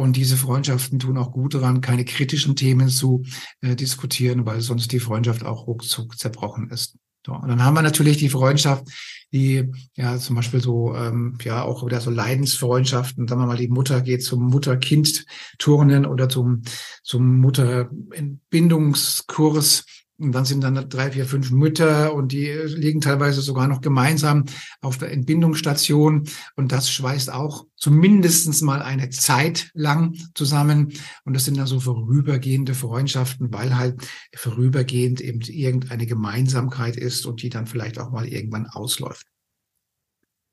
Und 0.00 0.16
diese 0.16 0.38
Freundschaften 0.38 0.98
tun 0.98 1.18
auch 1.18 1.30
gut 1.30 1.52
daran, 1.52 1.82
keine 1.82 2.06
kritischen 2.06 2.56
Themen 2.56 2.88
zu 2.88 3.22
äh, 3.60 3.76
diskutieren, 3.76 4.46
weil 4.46 4.62
sonst 4.62 4.92
die 4.92 4.98
Freundschaft 4.98 5.44
auch 5.44 5.66
ruckzuck 5.66 6.18
zerbrochen 6.18 6.70
ist. 6.70 6.96
So, 7.26 7.34
und 7.34 7.48
dann 7.48 7.62
haben 7.62 7.74
wir 7.74 7.82
natürlich 7.82 8.16
die 8.16 8.30
Freundschaft, 8.30 8.84
die 9.30 9.70
ja 9.96 10.16
zum 10.16 10.36
Beispiel 10.36 10.62
so 10.62 10.94
ähm, 10.94 11.36
ja 11.42 11.64
auch 11.64 11.84
wieder 11.84 12.00
so 12.00 12.10
Leidensfreundschaften. 12.10 13.28
Sagen 13.28 13.42
wir 13.42 13.46
mal, 13.46 13.58
die 13.58 13.68
Mutter 13.68 14.00
geht 14.00 14.24
zum 14.24 14.46
Mutter-Kind-Turnen 14.46 16.06
oder 16.06 16.30
zum 16.30 16.62
zum 17.02 17.38
Mutter-Entbindungskurs 17.38 19.84
und 20.20 20.32
dann 20.32 20.44
sind 20.44 20.62
dann 20.62 20.88
drei, 20.88 21.10
vier, 21.10 21.24
fünf 21.24 21.50
Mütter 21.50 22.14
und 22.14 22.32
die 22.32 22.46
liegen 22.46 23.00
teilweise 23.00 23.40
sogar 23.40 23.66
noch 23.68 23.80
gemeinsam 23.80 24.44
auf 24.82 24.98
der 24.98 25.12
Entbindungsstation. 25.12 26.28
Und 26.56 26.72
das 26.72 26.90
schweißt 26.90 27.32
auch 27.32 27.66
zumindestens 27.76 28.60
mal 28.60 28.82
eine 28.82 29.08
Zeit 29.08 29.70
lang 29.72 30.14
zusammen. 30.34 30.92
Und 31.24 31.34
das 31.34 31.46
sind 31.46 31.56
dann 31.56 31.66
so 31.66 31.80
vorübergehende 31.80 32.74
Freundschaften, 32.74 33.52
weil 33.52 33.76
halt 33.76 34.06
vorübergehend 34.34 35.22
eben 35.22 35.40
irgendeine 35.40 36.06
Gemeinsamkeit 36.06 36.96
ist 36.96 37.24
und 37.24 37.42
die 37.42 37.48
dann 37.48 37.66
vielleicht 37.66 37.98
auch 37.98 38.10
mal 38.10 38.28
irgendwann 38.28 38.66
ausläuft. 38.66 39.26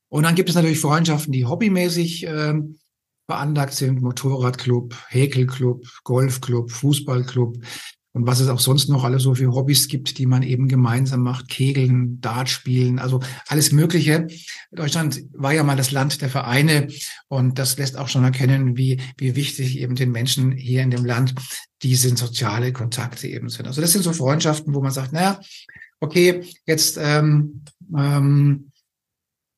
Und 0.09 0.23
dann 0.23 0.35
gibt 0.35 0.47
es 0.47 0.55
natürlich 0.55 0.79
Freundschaften, 0.79 1.33
die 1.33 1.45
hobbymäßig 1.45 2.25
äh, 2.25 2.53
veranlagt 3.27 3.73
sind, 3.73 4.01
Motorradclub, 4.01 4.95
Häkelclub, 5.09 5.85
Golfclub, 6.05 6.71
Fußballclub, 6.71 7.57
und 8.17 8.25
was 8.25 8.39
es 8.39 8.49
auch 8.49 8.59
sonst 8.59 8.89
noch 8.89 9.03
alles 9.03 9.21
so 9.21 9.35
für 9.35 9.53
Hobbys 9.53 9.87
gibt, 9.87 10.17
die 10.17 10.25
man 10.25 10.41
eben 10.41 10.67
gemeinsam 10.67 11.21
macht, 11.21 11.49
Kegeln, 11.49 12.19
Dart 12.19 12.49
spielen, 12.49 12.97
also 12.97 13.19
alles 13.47 13.71
Mögliche. 13.71 14.25
Deutschland 14.71 15.21
war 15.33 15.53
ja 15.53 15.63
mal 15.63 15.77
das 15.77 15.91
Land 15.91 16.19
der 16.23 16.29
Vereine 16.29 16.87
und 17.27 17.59
das 17.59 17.77
lässt 17.77 17.95
auch 17.95 18.07
schon 18.07 18.23
erkennen, 18.23 18.75
wie, 18.75 18.99
wie 19.19 19.35
wichtig 19.35 19.77
eben 19.77 19.93
den 19.93 20.11
Menschen 20.11 20.51
hier 20.51 20.81
in 20.81 20.89
dem 20.89 21.05
Land 21.05 21.35
diese 21.83 22.09
soziale 22.17 22.73
Kontakte 22.73 23.27
eben 23.27 23.49
sind. 23.49 23.67
Also 23.67 23.81
das 23.81 23.91
sind 23.91 24.01
so 24.01 24.13
Freundschaften, 24.13 24.73
wo 24.73 24.81
man 24.81 24.91
sagt, 24.91 25.13
naja, 25.13 25.39
okay, 25.99 26.43
jetzt 26.65 26.97
ähm, 26.99 27.65
ähm, 27.95 28.71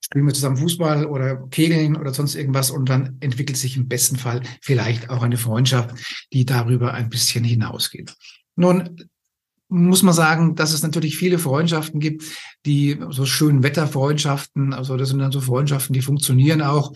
spielen 0.03 0.25
wir 0.25 0.33
zusammen 0.33 0.57
Fußball 0.57 1.05
oder 1.05 1.47
Kegeln 1.47 1.95
oder 1.95 2.13
sonst 2.13 2.35
irgendwas 2.35 2.71
und 2.71 2.89
dann 2.89 3.15
entwickelt 3.21 3.57
sich 3.57 3.77
im 3.77 3.87
besten 3.87 4.17
Fall 4.17 4.41
vielleicht 4.59 5.09
auch 5.09 5.23
eine 5.23 5.37
Freundschaft, 5.37 5.95
die 6.33 6.45
darüber 6.45 6.93
ein 6.93 7.09
bisschen 7.09 7.45
hinausgeht. 7.45 8.15
Nun 8.59 9.09
muss 9.69 10.03
man 10.03 10.13
sagen, 10.13 10.55
dass 10.55 10.73
es 10.73 10.81
natürlich 10.81 11.15
viele 11.15 11.39
Freundschaften 11.39 12.01
gibt, 12.01 12.23
die 12.65 12.99
so 13.11 13.25
schönen 13.25 13.63
Wetterfreundschaften, 13.63 14.73
also 14.73 14.97
das 14.97 15.09
sind 15.09 15.19
dann 15.19 15.31
so 15.31 15.39
Freundschaften, 15.39 15.93
die 15.93 16.01
funktionieren 16.01 16.61
auch, 16.61 16.91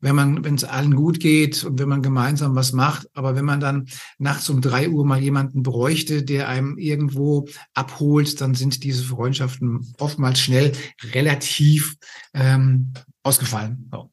wenn 0.00 0.14
man, 0.14 0.42
wenn 0.42 0.54
es 0.54 0.64
allen 0.64 0.94
gut 0.94 1.20
geht 1.20 1.64
und 1.64 1.78
wenn 1.78 1.88
man 1.88 2.00
gemeinsam 2.00 2.54
was 2.54 2.72
macht. 2.72 3.08
Aber 3.12 3.34
wenn 3.34 3.44
man 3.44 3.60
dann 3.60 3.88
nachts 4.18 4.48
um 4.48 4.62
drei 4.62 4.88
Uhr 4.88 5.04
mal 5.04 5.20
jemanden 5.20 5.62
bräuchte, 5.62 6.22
der 6.22 6.48
einem 6.48 6.78
irgendwo 6.78 7.46
abholt, 7.74 8.40
dann 8.40 8.54
sind 8.54 8.84
diese 8.84 9.02
Freundschaften 9.02 9.92
oftmals 9.98 10.40
schnell 10.40 10.72
relativ 11.12 11.96
ähm, 12.32 12.92
ausgefallen. 13.22 13.90
So. 13.92 14.10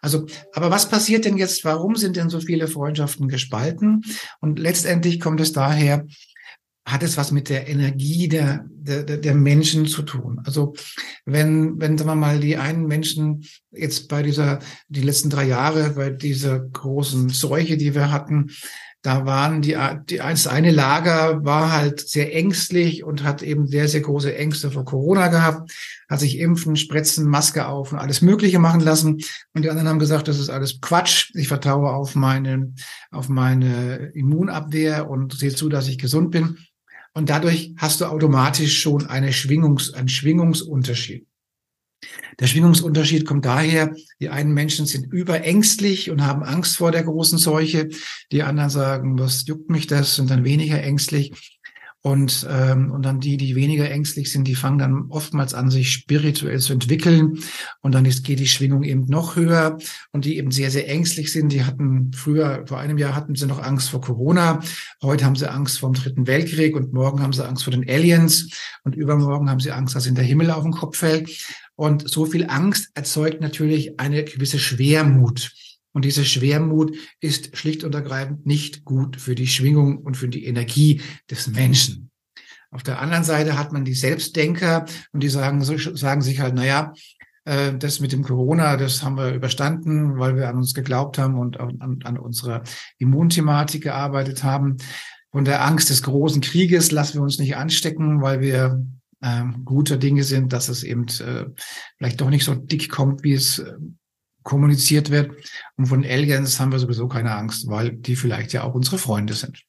Also, 0.00 0.26
aber 0.52 0.70
was 0.70 0.88
passiert 0.88 1.24
denn 1.24 1.36
jetzt? 1.36 1.64
Warum 1.64 1.96
sind 1.96 2.16
denn 2.16 2.30
so 2.30 2.40
viele 2.40 2.68
Freundschaften 2.68 3.28
gespalten? 3.28 4.02
Und 4.40 4.58
letztendlich 4.58 5.20
kommt 5.20 5.40
es 5.40 5.52
daher, 5.52 6.06
hat 6.86 7.02
es 7.02 7.16
was 7.16 7.32
mit 7.32 7.48
der 7.48 7.68
Energie 7.68 8.28
der, 8.28 8.64
der, 8.68 9.02
der 9.02 9.34
Menschen 9.34 9.86
zu 9.86 10.02
tun. 10.02 10.40
Also 10.44 10.74
wenn, 11.24 11.80
wenn, 11.80 11.98
sagen 11.98 12.10
wir 12.10 12.14
mal, 12.14 12.38
die 12.38 12.56
einen 12.56 12.86
Menschen 12.86 13.44
jetzt 13.72 14.08
bei 14.08 14.22
dieser, 14.22 14.60
die 14.88 15.02
letzten 15.02 15.28
drei 15.28 15.44
Jahre, 15.44 15.90
bei 15.90 16.10
dieser 16.10 16.60
großen 16.60 17.28
Seuche, 17.28 17.76
die 17.76 17.94
wir 17.94 18.12
hatten, 18.12 18.50
da 19.06 19.24
waren 19.24 19.62
die, 19.62 19.78
die 20.10 20.16
das 20.16 20.48
eine 20.48 20.72
Lager 20.72 21.44
war 21.44 21.70
halt 21.70 22.00
sehr 22.00 22.34
ängstlich 22.34 23.04
und 23.04 23.22
hat 23.22 23.40
eben 23.40 23.68
sehr, 23.68 23.86
sehr 23.86 24.00
große 24.00 24.36
Ängste 24.36 24.72
vor 24.72 24.84
Corona 24.84 25.28
gehabt, 25.28 25.70
hat 26.08 26.18
sich 26.18 26.40
impfen, 26.40 26.74
spritzen, 26.74 27.28
Maske 27.28 27.68
auf 27.68 27.92
und 27.92 28.00
alles 28.00 28.20
Mögliche 28.20 28.58
machen 28.58 28.80
lassen. 28.80 29.20
Und 29.54 29.62
die 29.62 29.70
anderen 29.70 29.86
haben 29.86 30.00
gesagt, 30.00 30.26
das 30.26 30.40
ist 30.40 30.50
alles 30.50 30.80
Quatsch. 30.80 31.30
Ich 31.34 31.46
vertraue 31.46 31.90
auf 31.90 32.16
meine, 32.16 32.74
auf 33.12 33.28
meine 33.28 34.10
Immunabwehr 34.12 35.08
und 35.08 35.34
sehe 35.34 35.54
zu, 35.54 35.68
dass 35.68 35.86
ich 35.86 35.98
gesund 35.98 36.32
bin. 36.32 36.58
Und 37.14 37.30
dadurch 37.30 37.74
hast 37.76 38.00
du 38.00 38.06
automatisch 38.06 38.82
schon 38.82 39.06
eine 39.06 39.32
Schwingungs, 39.32 39.94
einen 39.94 40.08
Schwingungsunterschied. 40.08 41.28
Der 42.38 42.46
Schwingungsunterschied 42.46 43.24
kommt 43.24 43.44
daher, 43.44 43.94
die 44.20 44.28
einen 44.28 44.52
Menschen 44.52 44.86
sind 44.86 45.12
überängstlich 45.12 46.10
und 46.10 46.24
haben 46.24 46.42
Angst 46.42 46.76
vor 46.76 46.92
der 46.92 47.02
großen 47.02 47.38
Seuche. 47.38 47.88
Die 48.30 48.42
anderen 48.42 48.70
sagen, 48.70 49.18
was 49.18 49.46
juckt 49.46 49.70
mich 49.70 49.86
das, 49.86 50.16
sind 50.16 50.30
dann 50.30 50.44
weniger 50.44 50.82
ängstlich. 50.82 51.56
Und, 52.06 52.46
ähm, 52.48 52.92
und 52.92 53.02
dann 53.02 53.18
die, 53.18 53.36
die 53.36 53.56
weniger 53.56 53.90
ängstlich 53.90 54.30
sind, 54.30 54.46
die 54.46 54.54
fangen 54.54 54.78
dann 54.78 55.06
oftmals 55.08 55.54
an, 55.54 55.72
sich 55.72 55.90
spirituell 55.90 56.60
zu 56.60 56.72
entwickeln. 56.72 57.40
Und 57.80 57.96
dann 57.96 58.04
ist, 58.04 58.22
geht 58.22 58.38
die 58.38 58.46
Schwingung 58.46 58.84
eben 58.84 59.06
noch 59.06 59.34
höher. 59.34 59.78
Und 60.12 60.24
die 60.24 60.36
eben 60.36 60.52
sehr, 60.52 60.70
sehr 60.70 60.88
ängstlich 60.88 61.32
sind, 61.32 61.50
die 61.50 61.64
hatten 61.64 62.12
früher, 62.14 62.64
vor 62.68 62.78
einem 62.78 62.96
Jahr 62.96 63.16
hatten 63.16 63.34
sie 63.34 63.46
noch 63.46 63.60
Angst 63.60 63.90
vor 63.90 64.02
Corona. 64.02 64.60
Heute 65.02 65.24
haben 65.24 65.34
sie 65.34 65.50
Angst 65.50 65.80
vor 65.80 65.90
dem 65.90 66.00
Dritten 66.00 66.28
Weltkrieg 66.28 66.76
und 66.76 66.92
morgen 66.92 67.20
haben 67.22 67.32
sie 67.32 67.44
Angst 67.44 67.64
vor 67.64 67.72
den 67.72 67.88
Aliens. 67.90 68.50
Und 68.84 68.94
übermorgen 68.94 69.50
haben 69.50 69.58
sie 69.58 69.72
Angst, 69.72 69.96
dass 69.96 70.06
ihnen 70.06 70.14
der 70.14 70.24
Himmel 70.24 70.52
auf 70.52 70.62
den 70.62 70.72
Kopf 70.74 70.98
fällt. 70.98 71.28
Und 71.76 72.08
so 72.08 72.24
viel 72.24 72.46
Angst 72.48 72.90
erzeugt 72.94 73.40
natürlich 73.40 74.00
eine 74.00 74.24
gewisse 74.24 74.58
Schwermut. 74.58 75.52
Und 75.92 76.04
diese 76.04 76.24
Schwermut 76.24 76.96
ist 77.20 77.56
schlicht 77.56 77.84
und 77.84 77.94
ergreifend 77.94 78.44
nicht 78.44 78.84
gut 78.84 79.20
für 79.20 79.34
die 79.34 79.46
Schwingung 79.46 79.98
und 79.98 80.16
für 80.16 80.28
die 80.28 80.44
Energie 80.44 81.00
des 81.30 81.46
Menschen. 81.48 82.10
Auf 82.70 82.82
der 82.82 83.00
anderen 83.00 83.24
Seite 83.24 83.58
hat 83.58 83.72
man 83.72 83.84
die 83.84 83.94
Selbstdenker 83.94 84.84
und 85.12 85.22
die 85.22 85.28
sagen, 85.28 85.62
sagen 85.62 86.20
sich 86.20 86.40
halt, 86.40 86.54
naja, 86.54 86.92
äh, 87.44 87.74
das 87.74 88.00
mit 88.00 88.12
dem 88.12 88.22
Corona, 88.22 88.76
das 88.76 89.02
haben 89.02 89.16
wir 89.16 89.32
überstanden, 89.32 90.18
weil 90.18 90.36
wir 90.36 90.48
an 90.48 90.56
uns 90.56 90.74
geglaubt 90.74 91.16
haben 91.16 91.38
und 91.38 91.58
an, 91.58 92.00
an 92.02 92.18
unserer 92.18 92.62
Immunthematik 92.98 93.84
gearbeitet 93.84 94.44
haben. 94.44 94.76
Von 95.32 95.44
der 95.44 95.64
Angst 95.64 95.90
des 95.90 96.02
großen 96.02 96.42
Krieges 96.42 96.90
lassen 96.90 97.14
wir 97.14 97.22
uns 97.22 97.38
nicht 97.38 97.56
anstecken, 97.56 98.20
weil 98.20 98.40
wir 98.40 98.84
ähm, 99.26 99.64
gute 99.64 99.98
Dinge 99.98 100.22
sind, 100.22 100.52
dass 100.52 100.68
es 100.68 100.84
eben 100.84 101.06
äh, 101.20 101.46
vielleicht 101.98 102.20
doch 102.20 102.30
nicht 102.30 102.44
so 102.44 102.54
dick 102.54 102.88
kommt, 102.88 103.24
wie 103.24 103.32
es 103.32 103.58
äh, 103.58 103.74
kommuniziert 104.44 105.10
wird. 105.10 105.32
Und 105.76 105.86
von 105.86 106.04
Aliens 106.04 106.60
haben 106.60 106.70
wir 106.70 106.78
sowieso 106.78 107.08
keine 107.08 107.34
Angst, 107.34 107.66
weil 107.66 107.90
die 107.90 108.14
vielleicht 108.14 108.52
ja 108.52 108.62
auch 108.62 108.74
unsere 108.74 108.98
Freunde 108.98 109.34
sind. 109.34 109.64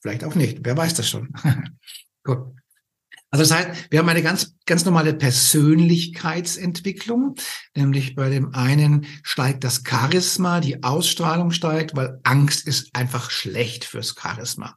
Vielleicht 0.00 0.24
auch 0.24 0.34
nicht. 0.34 0.58
Wer 0.62 0.76
weiß 0.76 0.94
das 0.94 1.08
schon. 1.08 1.32
Gut. 2.24 2.56
Also 3.30 3.44
das 3.44 3.52
heißt, 3.52 3.90
wir 3.90 3.98
haben 3.98 4.08
eine 4.08 4.22
ganz, 4.22 4.54
ganz 4.66 4.84
normale 4.84 5.12
Persönlichkeitsentwicklung, 5.12 7.34
nämlich 7.76 8.14
bei 8.14 8.30
dem 8.30 8.54
einen 8.54 9.04
steigt 9.22 9.64
das 9.64 9.82
Charisma, 9.86 10.60
die 10.60 10.82
Ausstrahlung 10.82 11.50
steigt, 11.50 11.94
weil 11.96 12.18
Angst 12.22 12.66
ist 12.66 12.88
einfach 12.94 13.30
schlecht 13.30 13.84
fürs 13.84 14.14
Charisma. 14.18 14.74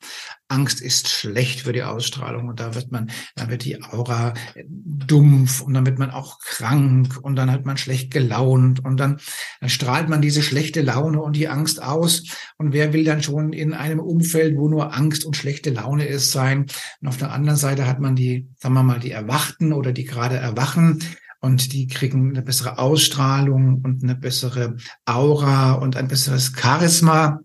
Angst 0.50 0.82
ist 0.82 1.08
schlecht 1.08 1.62
für 1.62 1.74
die 1.74 1.84
Ausstrahlung 1.84 2.50
und 2.50 2.60
da 2.60 2.76
wird 2.76 2.92
man, 2.92 3.10
da 3.36 3.50
wird 3.50 3.64
die 3.64 3.82
Aura 3.82 4.34
dumpf 4.66 5.62
und 5.62 5.74
dann 5.74 5.86
wird 5.86 6.00
man 6.00 6.12
auch 6.12 6.40
krank 6.40 7.18
und 7.22 7.36
dann 7.36 7.52
hat 7.52 7.66
man 7.66 7.78
schlecht 7.78 8.12
gelaunt 8.12 8.84
und 8.84 9.00
dann, 9.00 9.20
dann 9.62 9.70
strahlt 9.70 10.10
man 10.10 10.22
diese 10.22 10.42
schlechte 10.42 10.82
Laune 10.82 11.22
und 11.22 11.36
die 11.36 11.48
Angst 11.48 11.82
aus 11.82 12.24
und 12.58 12.74
wer 12.74 12.94
will 12.94 13.04
dann 13.04 13.24
schon 13.24 13.54
in 13.54 13.74
einem 13.74 14.00
Umfeld, 14.00 14.58
wo 14.58 14.68
nur 14.68 14.96
Angst 14.96 15.24
und 15.24 15.38
schlechte 15.38 15.70
Laune 15.70 16.06
ist, 16.06 16.32
sein? 16.32 16.66
Und 17.00 17.08
auf 17.08 17.18
der 17.18 17.32
anderen 17.32 17.58
Seite 17.58 17.88
hat 17.88 18.00
man 18.00 18.16
die, 18.16 18.50
sagen 18.58 18.74
wir 18.74 18.84
mal, 18.84 19.00
die 19.00 19.12
Erwachten 19.12 19.72
oder 19.72 19.92
die 19.92 20.06
gerade 20.06 20.38
erwachen 20.38 21.00
und 21.42 21.74
die 21.74 21.88
kriegen 21.88 22.30
eine 22.30 22.42
bessere 22.42 22.78
Ausstrahlung 22.78 23.82
und 23.84 24.04
eine 24.04 24.16
bessere 24.16 24.76
Aura 25.06 25.74
und 25.74 25.96
ein 25.96 26.08
besseres 26.08 26.54
Charisma. 26.56 27.40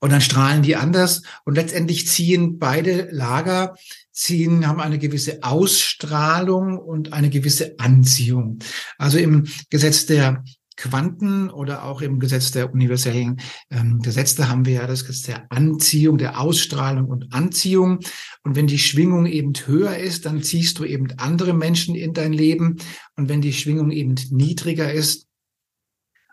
Und 0.00 0.12
dann 0.12 0.20
strahlen 0.20 0.62
die 0.62 0.76
anders 0.76 1.22
und 1.44 1.56
letztendlich 1.56 2.06
ziehen 2.06 2.58
beide 2.58 3.08
Lager, 3.10 3.74
ziehen, 4.12 4.66
haben 4.66 4.80
eine 4.80 4.98
gewisse 4.98 5.42
Ausstrahlung 5.42 6.78
und 6.78 7.12
eine 7.12 7.30
gewisse 7.30 7.78
Anziehung. 7.78 8.58
Also 8.96 9.18
im 9.18 9.46
Gesetz 9.70 10.06
der 10.06 10.44
Quanten 10.78 11.50
oder 11.50 11.84
auch 11.84 12.00
im 12.00 12.20
Gesetz 12.20 12.52
der 12.52 12.72
universellen 12.72 13.40
ähm, 13.70 13.98
Gesetze 13.98 14.48
haben 14.48 14.64
wir 14.64 14.74
ja 14.74 14.86
das 14.86 15.04
Gesetz 15.04 15.26
der 15.26 15.50
Anziehung, 15.50 16.18
der 16.18 16.40
Ausstrahlung 16.40 17.06
und 17.06 17.34
Anziehung. 17.34 17.98
Und 18.44 18.54
wenn 18.54 18.68
die 18.68 18.78
Schwingung 18.78 19.26
eben 19.26 19.52
höher 19.66 19.96
ist, 19.96 20.24
dann 20.24 20.42
ziehst 20.42 20.78
du 20.78 20.84
eben 20.84 21.08
andere 21.18 21.52
Menschen 21.52 21.96
in 21.96 22.14
dein 22.14 22.32
Leben. 22.32 22.76
Und 23.16 23.28
wenn 23.28 23.40
die 23.40 23.52
Schwingung 23.52 23.90
eben 23.90 24.14
niedriger 24.30 24.92
ist, 24.92 25.27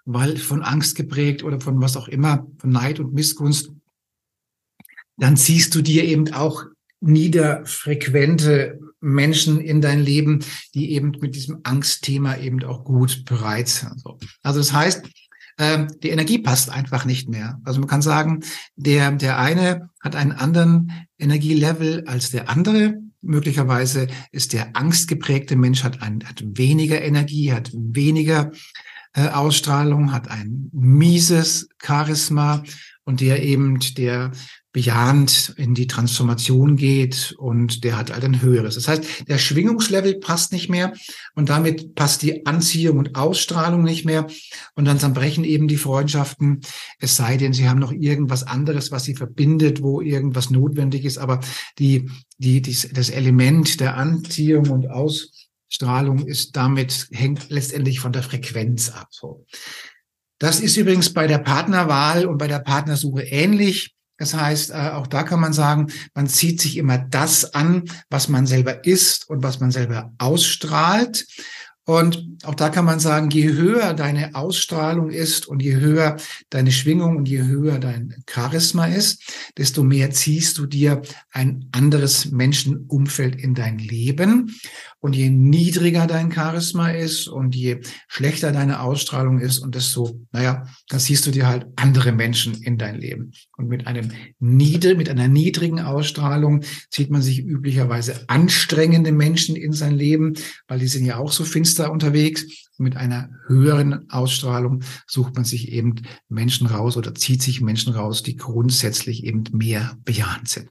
weil 0.05 0.38
von 0.38 0.62
Angst 0.62 0.95
geprägt 0.95 1.43
oder 1.43 1.59
von 1.59 1.81
was 1.81 1.97
auch 1.97 2.07
immer, 2.07 2.47
von 2.59 2.69
Neid 2.69 3.00
und 3.00 3.13
Missgunst, 3.13 3.71
dann 5.17 5.38
ziehst 5.38 5.74
du 5.75 5.81
dir 5.81 6.03
eben 6.03 6.33
auch 6.33 6.63
niederfrequente 7.01 8.79
Menschen 9.00 9.59
in 9.59 9.81
dein 9.81 10.01
Leben, 10.01 10.39
die 10.74 10.91
eben 10.91 11.12
mit 11.19 11.35
diesem 11.35 11.59
Angstthema 11.63 12.38
eben 12.38 12.63
auch 12.63 12.83
gut 12.83 13.25
bereit 13.25 13.67
sind. 13.67 14.01
Also 14.41 14.59
das 14.59 14.74
heißt, 14.74 15.07
ähm, 15.57 15.88
die 16.03 16.09
Energie 16.09 16.39
passt 16.39 16.69
einfach 16.69 17.05
nicht 17.05 17.29
mehr. 17.29 17.59
Also 17.63 17.79
man 17.79 17.88
kann 17.88 18.01
sagen, 18.01 18.41
der, 18.75 19.12
der 19.12 19.38
eine 19.38 19.89
hat 20.01 20.15
einen 20.15 20.31
anderen 20.31 20.91
Energielevel 21.17 22.03
als 22.07 22.31
der 22.31 22.50
andere. 22.50 23.00
möglicherweise 23.21 24.07
ist 24.31 24.53
der 24.53 24.75
angstgeprägte 24.75 25.55
Mensch, 25.55 25.83
hat, 25.83 26.01
ein, 26.01 26.24
hat 26.25 26.43
weniger 26.45 27.01
Energie, 27.01 27.53
hat 27.53 27.71
weniger 27.74 28.51
äh, 29.15 29.29
Ausstrahlung, 29.29 30.12
hat 30.12 30.29
ein 30.29 30.69
mieses 30.74 31.69
Charisma 31.81 32.63
und 33.05 33.22
der 33.22 33.43
eben, 33.43 33.79
der 33.98 34.31
bejahend 34.75 35.53
in 35.55 35.74
die 35.74 35.88
Transformation 35.88 36.75
geht 36.75 37.34
und 37.38 37.86
der 37.86 37.98
hat 37.98 38.12
halt 38.12 38.25
ein 38.25 38.41
höheres. 38.41 38.75
Das 38.75 38.89
heißt, 38.89 39.29
der 39.29 39.38
Schwingungslevel 39.38 40.19
passt 40.19 40.51
nicht 40.51 40.69
mehr 40.69 40.91
und 41.34 41.48
damit 41.48 41.95
passt 41.95 42.24
die 42.24 42.45
Anziehung 42.45 42.98
und 42.98 43.15
Ausstrahlung 43.15 43.84
nicht 43.84 44.03
mehr 44.03 44.27
und 44.74 44.84
dann 44.84 45.00
zerbrechen 45.00 45.45
eben 45.45 45.69
die 45.69 45.77
Freundschaften, 45.77 46.60
es 47.00 47.15
sei 47.15 47.38
denn, 47.38 47.53
sie 47.53 47.69
haben 47.69 47.79
noch 47.79 47.93
irgendwas 47.93 48.43
anderes, 48.43 48.91
was 48.91 49.05
sie 49.05 49.15
verbindet, 49.15 49.81
wo 49.81 50.01
irgendwas 50.01 50.50
notwendig 50.50 51.05
ist, 51.05 51.19
aber 51.19 51.39
die, 51.79 52.10
die, 52.38 52.62
die 52.62 52.77
das 52.91 53.10
Element 53.10 53.79
der 53.79 53.95
Anziehung 53.95 54.72
und 54.72 54.89
Ausstrahlung 55.69 56.25
ist 56.25 56.55
damit, 56.55 57.07
hängt 57.12 57.50
letztendlich 57.50 58.00
von 58.00 58.13
der 58.13 58.24
Frequenz 58.24 58.89
ab. 58.89 59.07
So. 59.12 59.45
Das 60.39 60.60
ist 60.60 60.77
übrigens 60.77 61.13
bei 61.13 61.27
der 61.27 61.39
Partnerwahl 61.39 62.25
und 62.25 62.38
bei 62.38 62.48
der 62.48 62.60
Partnersuche 62.60 63.24
ähnlich. 63.24 63.95
Das 64.17 64.34
heißt, 64.34 64.72
äh, 64.72 64.91
auch 64.93 65.07
da 65.07 65.24
kann 65.24 65.39
man 65.41 65.53
sagen, 65.53 65.91
man 66.13 66.27
zieht 66.27 66.62
sich 66.62 66.77
immer 66.77 66.98
das 66.98 67.53
an, 67.53 67.84
was 68.10 68.29
man 68.29 68.48
selber 68.48 68.86
ist 68.86 69.29
und 69.29 69.43
was 69.43 69.60
man 69.60 69.72
selber 69.72 70.13
ausstrahlt. 70.17 71.25
Und 71.86 72.27
auch 72.44 72.56
da 72.56 72.70
kann 72.70 72.86
man 72.86 73.00
sagen, 73.00 73.30
je 73.30 73.54
höher 73.54 73.94
deine 73.94 74.34
Ausstrahlung 74.34 75.12
ist 75.12 75.48
und 75.48 75.62
je 75.62 75.75
höher 75.75 76.18
deine 76.50 76.72
Schwingung 76.72 77.15
und 77.15 77.30
je 77.30 77.44
höher 77.44 77.77
dein 77.77 78.24
Charisma 78.27 78.88
ist, 78.88 79.24
desto 79.58 79.84
mehr 79.84 80.10
ziehst 80.10 80.58
du 80.58 80.65
dir 80.65 81.04
ein 81.32 81.70
anderes 81.72 82.32
Menschenumfeld 82.32 83.36
in 83.36 83.54
dein 83.54 83.77
Leben. 83.77 84.56
Und 85.00 85.15
je 85.15 85.30
niedriger 85.30 86.08
dein 86.08 86.32
Charisma 86.32 86.89
ist 86.89 87.27
und 87.27 87.56
je 87.56 87.82
schlechter 88.08 88.51
deine 88.51 88.80
Ausstrahlung 88.80 89.39
ist 89.39 89.60
und 89.60 89.75
desto, 89.75 90.20
naja, 90.32 90.65
dann 90.89 91.00
siehst 91.00 91.27
du 91.27 91.32
dir 91.32 91.48
halt 91.48 91.68
andere 91.75 92.12
Menschen 92.12 92.56
in 92.63 92.80
dein 92.80 92.96
Leben. 92.96 93.32
Und 93.57 93.69
mit 93.69 93.88
einem 93.88 94.12
niedrig, 94.39 94.97
mit 94.97 95.09
einer 95.09 95.27
niedrigen 95.27 95.79
Ausstrahlung 95.79 96.63
zieht 96.89 97.09
man 97.09 97.21
sich 97.21 97.39
üblicherweise 97.39 98.25
anstrengende 98.27 99.12
Menschen 99.12 99.55
in 99.55 99.71
sein 99.71 99.95
Leben, 99.95 100.33
weil 100.67 100.79
die 100.79 100.88
sind 100.88 101.05
ja 101.05 101.17
auch 101.17 101.31
so 101.31 101.45
finster 101.45 101.91
unterwegs. 101.91 102.43
Und 102.77 102.83
mit 102.83 102.97
einer 102.97 103.29
höheren 103.47 104.09
Ausstrahlung 104.09 104.83
sucht 105.07 105.35
man 105.35 105.45
sich 105.45 105.71
eben 105.71 105.95
Menschen 106.27 106.67
raus 106.67 106.97
oder 106.97 107.15
zieht 107.15 107.41
sich 107.41 107.62
Menschen 107.62 107.93
raus, 107.93 108.24
die 108.24 108.35
grundsätzlich 108.35 109.24
eben 109.24 109.43
mehr 109.53 109.97
bejahend 110.03 110.50
sind. 110.50 110.69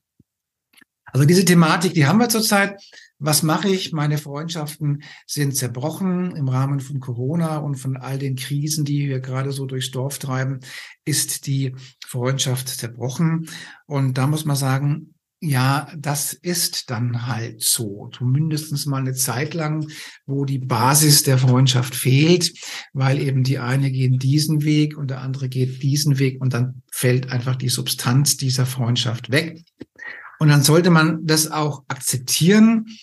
Also 1.07 1.27
diese 1.27 1.45
Thematik, 1.45 1.95
die 1.95 2.07
haben 2.07 2.19
wir 2.19 2.29
zurzeit. 2.29 2.83
Was 3.27 3.43
mache 3.43 3.71
ich? 3.71 3.91
Meine 3.93 4.19
Freundschaften 4.19 5.03
sind 5.27 5.57
zerbrochen 5.57 6.37
im 6.37 6.47
Rahmen 6.47 6.81
von 6.81 7.01
Corona 7.01 7.57
und 7.57 7.77
von 7.77 7.97
all 7.97 8.19
den 8.19 8.37
Krisen, 8.37 8.85
die 8.85 9.09
wir 9.09 9.21
gerade 9.21 9.51
so 9.51 9.65
durchs 9.65 9.91
Dorf 9.91 10.19
treiben, 10.19 10.61
ist 11.07 11.47
die 11.47 11.75
Freundschaft 12.07 12.69
zerbrochen. 12.69 13.49
Und 13.87 14.19
da 14.19 14.27
muss 14.27 14.45
man 14.45 14.57
sagen, 14.57 15.15
ja, 15.41 15.91
das 15.97 16.35
ist 16.35 16.91
dann 16.91 17.27
halt 17.27 17.63
so. 17.63 18.11
Zumindest 18.15 18.87
mal 18.87 18.99
eine 18.99 19.15
Zeit 19.15 19.55
lang, 19.55 19.89
wo 20.27 20.45
die 20.45 20.59
Basis 20.59 21.23
der 21.23 21.39
Freundschaft 21.39 21.95
fehlt, 21.95 22.53
weil 22.93 23.19
eben 23.19 23.43
die 23.43 23.59
eine 23.59 23.91
geht 23.91 24.23
diesen 24.23 24.65
Weg 24.65 24.99
und 24.99 25.09
der 25.09 25.23
andere 25.23 25.49
geht 25.49 25.83
diesen 25.83 26.19
Weg 26.19 26.43
und 26.43 26.53
dann 26.53 26.83
fällt 26.93 27.31
einfach 27.31 27.57
die 27.57 27.71
Substanz 27.71 28.37
dieser 28.37 28.67
Freundschaft 28.67 29.31
weg. 29.31 29.65
Und 30.45 30.51
dann 30.51 30.63
sollte 30.63 30.91
man 30.91 31.27
das 31.27 31.51
auch 31.51 31.85
akzeptieren. 31.89 32.99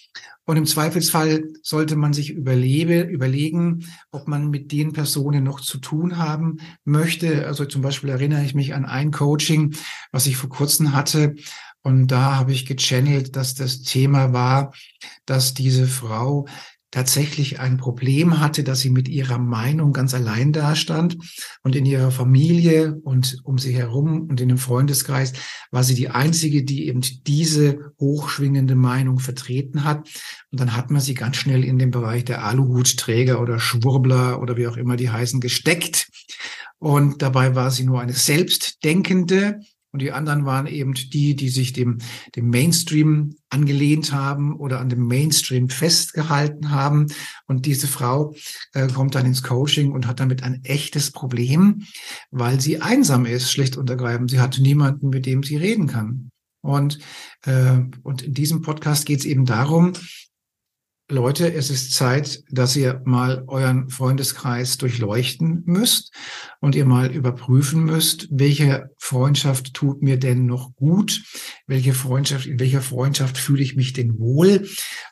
Und 0.45 0.57
im 0.57 0.67
Zweifelsfall 0.67 1.45
sollte 1.63 1.95
man 1.95 2.13
sich 2.13 2.29
überlebe, 2.29 3.01
überlegen, 3.01 3.87
ob 4.11 4.27
man 4.27 4.51
mit 4.51 4.71
den 4.71 4.93
Personen 4.93 5.43
noch 5.43 5.59
zu 5.59 5.79
tun 5.79 6.19
haben 6.19 6.59
möchte. 6.85 7.47
Also 7.47 7.65
zum 7.65 7.81
Beispiel 7.81 8.11
erinnere 8.11 8.43
ich 8.43 8.53
mich 8.53 8.75
an 8.75 8.85
ein 8.85 9.09
Coaching, 9.09 9.73
was 10.11 10.27
ich 10.27 10.37
vor 10.37 10.51
kurzem 10.51 10.93
hatte. 10.93 11.33
Und 11.81 12.09
da 12.09 12.35
habe 12.35 12.51
ich 12.51 12.67
gechannelt, 12.67 13.35
dass 13.35 13.55
das 13.55 13.81
Thema 13.81 14.33
war, 14.33 14.71
dass 15.25 15.55
diese 15.55 15.87
Frau 15.87 16.45
tatsächlich 16.91 17.59
ein 17.59 17.77
Problem 17.77 18.39
hatte, 18.39 18.63
dass 18.63 18.81
sie 18.81 18.89
mit 18.89 19.07
ihrer 19.07 19.39
Meinung 19.39 19.93
ganz 19.93 20.13
allein 20.13 20.51
dastand 20.51 21.17
und 21.63 21.75
in 21.75 21.85
ihrer 21.85 22.11
Familie 22.11 22.95
und 23.03 23.37
um 23.43 23.57
sie 23.57 23.73
herum 23.73 24.27
und 24.29 24.41
in 24.41 24.49
dem 24.49 24.57
Freundeskreis 24.57 25.31
war 25.71 25.83
sie 25.83 25.95
die 25.95 26.09
einzige, 26.09 26.63
die 26.63 26.87
eben 26.87 27.01
diese 27.25 27.93
hochschwingende 27.99 28.75
Meinung 28.75 29.19
vertreten 29.19 29.85
hat. 29.85 30.09
Und 30.51 30.59
dann 30.59 30.75
hat 30.75 30.91
man 30.91 31.01
sie 31.01 31.13
ganz 31.13 31.37
schnell 31.37 31.63
in 31.63 31.79
den 31.79 31.91
Bereich 31.91 32.25
der 32.25 32.43
Aluhutträger 32.43 33.41
oder 33.41 33.57
Schwurbler 33.57 34.41
oder 34.41 34.57
wie 34.57 34.67
auch 34.67 34.77
immer 34.77 34.97
die 34.97 35.09
heißen 35.09 35.39
gesteckt. 35.39 36.09
Und 36.77 37.21
dabei 37.21 37.55
war 37.55 37.71
sie 37.71 37.83
nur 37.83 38.01
eine 38.01 38.13
selbstdenkende, 38.13 39.59
und 39.91 40.01
die 40.01 40.11
anderen 40.11 40.45
waren 40.45 40.67
eben 40.67 40.93
die, 40.93 41.35
die 41.35 41.49
sich 41.49 41.73
dem, 41.73 41.97
dem 42.35 42.49
Mainstream 42.49 43.35
angelehnt 43.49 44.13
haben 44.13 44.55
oder 44.55 44.79
an 44.79 44.87
dem 44.87 45.05
Mainstream 45.05 45.67
festgehalten 45.67 46.71
haben. 46.71 47.07
Und 47.45 47.65
diese 47.65 47.87
Frau 47.87 48.33
äh, 48.73 48.87
kommt 48.87 49.15
dann 49.15 49.25
ins 49.25 49.43
Coaching 49.43 49.91
und 49.91 50.07
hat 50.07 50.21
damit 50.21 50.43
ein 50.43 50.63
echtes 50.63 51.11
Problem, 51.11 51.83
weil 52.31 52.61
sie 52.61 52.81
einsam 52.81 53.25
ist, 53.25 53.51
schlicht 53.51 53.75
und 53.75 53.89
ergreifend. 53.89 54.31
Sie 54.31 54.39
hat 54.39 54.59
niemanden, 54.59 55.09
mit 55.09 55.25
dem 55.25 55.43
sie 55.43 55.57
reden 55.57 55.87
kann. 55.87 56.31
Und, 56.61 56.99
äh, 57.43 57.79
und 58.03 58.21
in 58.21 58.33
diesem 58.33 58.61
Podcast 58.61 59.05
geht 59.05 59.19
es 59.19 59.25
eben 59.25 59.45
darum, 59.45 59.93
Leute, 61.11 61.53
es 61.53 61.69
ist 61.69 61.93
Zeit, 61.93 62.41
dass 62.49 62.75
ihr 62.75 63.01
mal 63.03 63.43
euren 63.47 63.89
Freundeskreis 63.89 64.77
durchleuchten 64.77 65.63
müsst 65.65 66.13
und 66.61 66.73
ihr 66.73 66.85
mal 66.85 67.11
überprüfen 67.11 67.83
müsst, 67.83 68.29
welche 68.31 68.89
Freundschaft 68.97 69.73
tut 69.73 70.01
mir 70.01 70.17
denn 70.17 70.45
noch 70.45 70.73
gut? 70.75 71.21
Welche 71.67 71.93
Freundschaft, 71.93 72.45
in 72.45 72.59
welcher 72.61 72.81
Freundschaft 72.81 73.37
fühle 73.37 73.61
ich 73.61 73.75
mich 73.75 73.91
denn 73.91 74.17
wohl? 74.19 74.67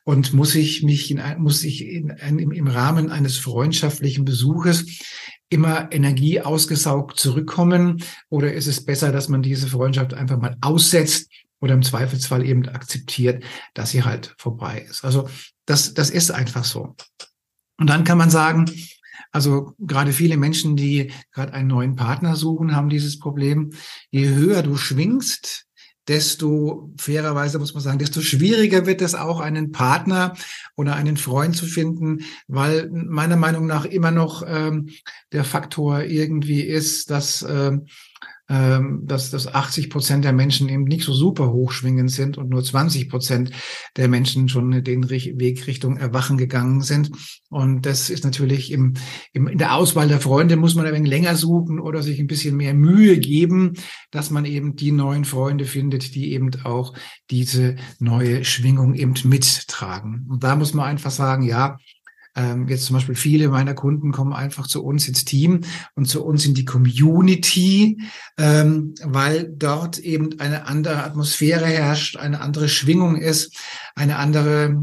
Und 0.05 0.33
muss 0.33 0.55
ich 0.55 0.83
mich 0.83 1.11
in, 1.11 1.21
muss 1.37 1.63
ich 1.63 1.85
in, 1.85 2.09
in, 2.09 2.51
im 2.51 2.67
Rahmen 2.67 3.11
eines 3.11 3.37
freundschaftlichen 3.37 4.23
Besuches 4.23 4.85
immer 5.49 5.91
Energie 5.91 6.39
ausgesaugt 6.39 7.19
zurückkommen? 7.19 8.01
Oder 8.29 8.53
ist 8.53 8.67
es 8.67 8.85
besser, 8.85 9.11
dass 9.11 9.27
man 9.27 9.41
diese 9.41 9.67
Freundschaft 9.67 10.13
einfach 10.13 10.39
mal 10.39 10.55
aussetzt 10.61 11.29
oder 11.61 11.73
im 11.73 11.83
Zweifelsfall 11.83 12.45
eben 12.45 12.67
akzeptiert, 12.69 13.43
dass 13.73 13.91
sie 13.91 14.03
halt 14.03 14.33
vorbei 14.37 14.85
ist. 14.89 15.03
Also 15.03 15.29
das, 15.65 15.93
das 15.93 16.09
ist 16.09 16.31
einfach 16.31 16.63
so. 16.63 16.95
Und 17.77 17.87
dann 17.89 18.03
kann 18.03 18.17
man 18.17 18.29
sagen, 18.29 18.65
also 19.31 19.73
gerade 19.79 20.11
viele 20.11 20.37
Menschen, 20.37 20.75
die 20.75 21.11
gerade 21.31 21.53
einen 21.53 21.67
neuen 21.67 21.95
Partner 21.95 22.35
suchen, 22.35 22.75
haben 22.75 22.89
dieses 22.89 23.19
Problem. 23.19 23.71
Je 24.09 24.29
höher 24.29 24.63
du 24.63 24.75
schwingst, 24.75 25.67
desto 26.07 26.91
fairerweise 26.97 27.59
muss 27.59 27.75
man 27.75 27.83
sagen, 27.83 27.99
desto 27.99 28.21
schwieriger 28.21 28.87
wird 28.87 29.01
es 29.01 29.13
auch, 29.13 29.39
einen 29.39 29.71
Partner 29.71 30.33
oder 30.75 30.95
einen 30.95 31.17
Freund 31.17 31.55
zu 31.55 31.67
finden, 31.67 32.25
weil 32.47 32.89
meiner 32.91 33.35
Meinung 33.35 33.67
nach 33.67 33.85
immer 33.85 34.09
noch 34.09 34.43
ähm, 34.45 34.89
der 35.31 35.43
Faktor 35.43 36.01
irgendwie 36.01 36.61
ist, 36.61 37.11
dass 37.11 37.45
ähm, 37.47 37.85
dass, 38.49 39.29
dass 39.29 39.53
80 39.53 39.91
Prozent 39.91 40.25
der 40.25 40.33
Menschen 40.33 40.69
eben 40.69 40.85
nicht 40.85 41.03
so 41.03 41.13
super 41.13 41.51
hochschwingend 41.51 42.09
sind 42.09 42.39
und 42.39 42.49
nur 42.49 42.63
20 42.63 43.07
Prozent 43.07 43.51
der 43.95 44.07
Menschen 44.07 44.49
schon 44.49 44.83
den 44.83 45.07
Weg 45.11 45.67
Richtung 45.67 45.97
Erwachen 45.97 46.35
gegangen 46.35 46.81
sind. 46.81 47.11
Und 47.49 47.85
das 47.85 48.09
ist 48.09 48.23
natürlich 48.23 48.71
im, 48.71 48.95
im, 49.33 49.47
in 49.47 49.59
der 49.59 49.75
Auswahl 49.75 50.07
der 50.07 50.19
Freunde 50.19 50.55
muss 50.55 50.73
man 50.73 50.87
ein 50.87 50.95
wenig 50.95 51.09
länger 51.09 51.35
suchen 51.35 51.79
oder 51.79 52.01
sich 52.01 52.19
ein 52.19 52.25
bisschen 52.25 52.57
mehr 52.57 52.73
Mühe 52.73 53.19
geben, 53.19 53.73
dass 54.09 54.31
man 54.31 54.45
eben 54.45 54.75
die 54.75 54.91
neuen 54.91 55.25
Freunde 55.25 55.65
findet, 55.65 56.15
die 56.15 56.33
eben 56.33 56.49
auch 56.63 56.95
diese 57.29 57.75
neue 57.99 58.43
Schwingung 58.45 58.95
eben 58.95 59.13
mittragen. 59.25 60.25
Und 60.27 60.43
da 60.43 60.55
muss 60.55 60.73
man 60.73 60.85
einfach 60.85 61.11
sagen, 61.11 61.43
ja, 61.43 61.77
ähm, 62.39 62.67
jetzt 62.69 62.85
zum 62.85 62.95
Beispiel 62.95 63.15
viele 63.15 63.49
meiner 63.49 63.73
Kunden 63.73 64.11
kommen 64.11 64.33
einfach 64.33 64.65
zu 64.65 64.83
uns 64.83 65.07
ins 65.07 65.25
Team 65.25 65.61
und 65.95 66.05
zu 66.05 66.23
uns 66.23 66.45
in 66.45 66.53
die 66.53 66.63
Community, 66.63 68.01
ähm, 68.37 68.93
weil 69.03 69.51
dort 69.53 69.99
eben 69.99 70.39
eine 70.39 70.65
andere 70.65 71.03
Atmosphäre 71.03 71.65
herrscht, 71.65 72.15
eine 72.15 72.39
andere 72.39 72.69
Schwingung 72.69 73.17
ist, 73.17 73.57
eine 73.95 74.17
andere 74.17 74.81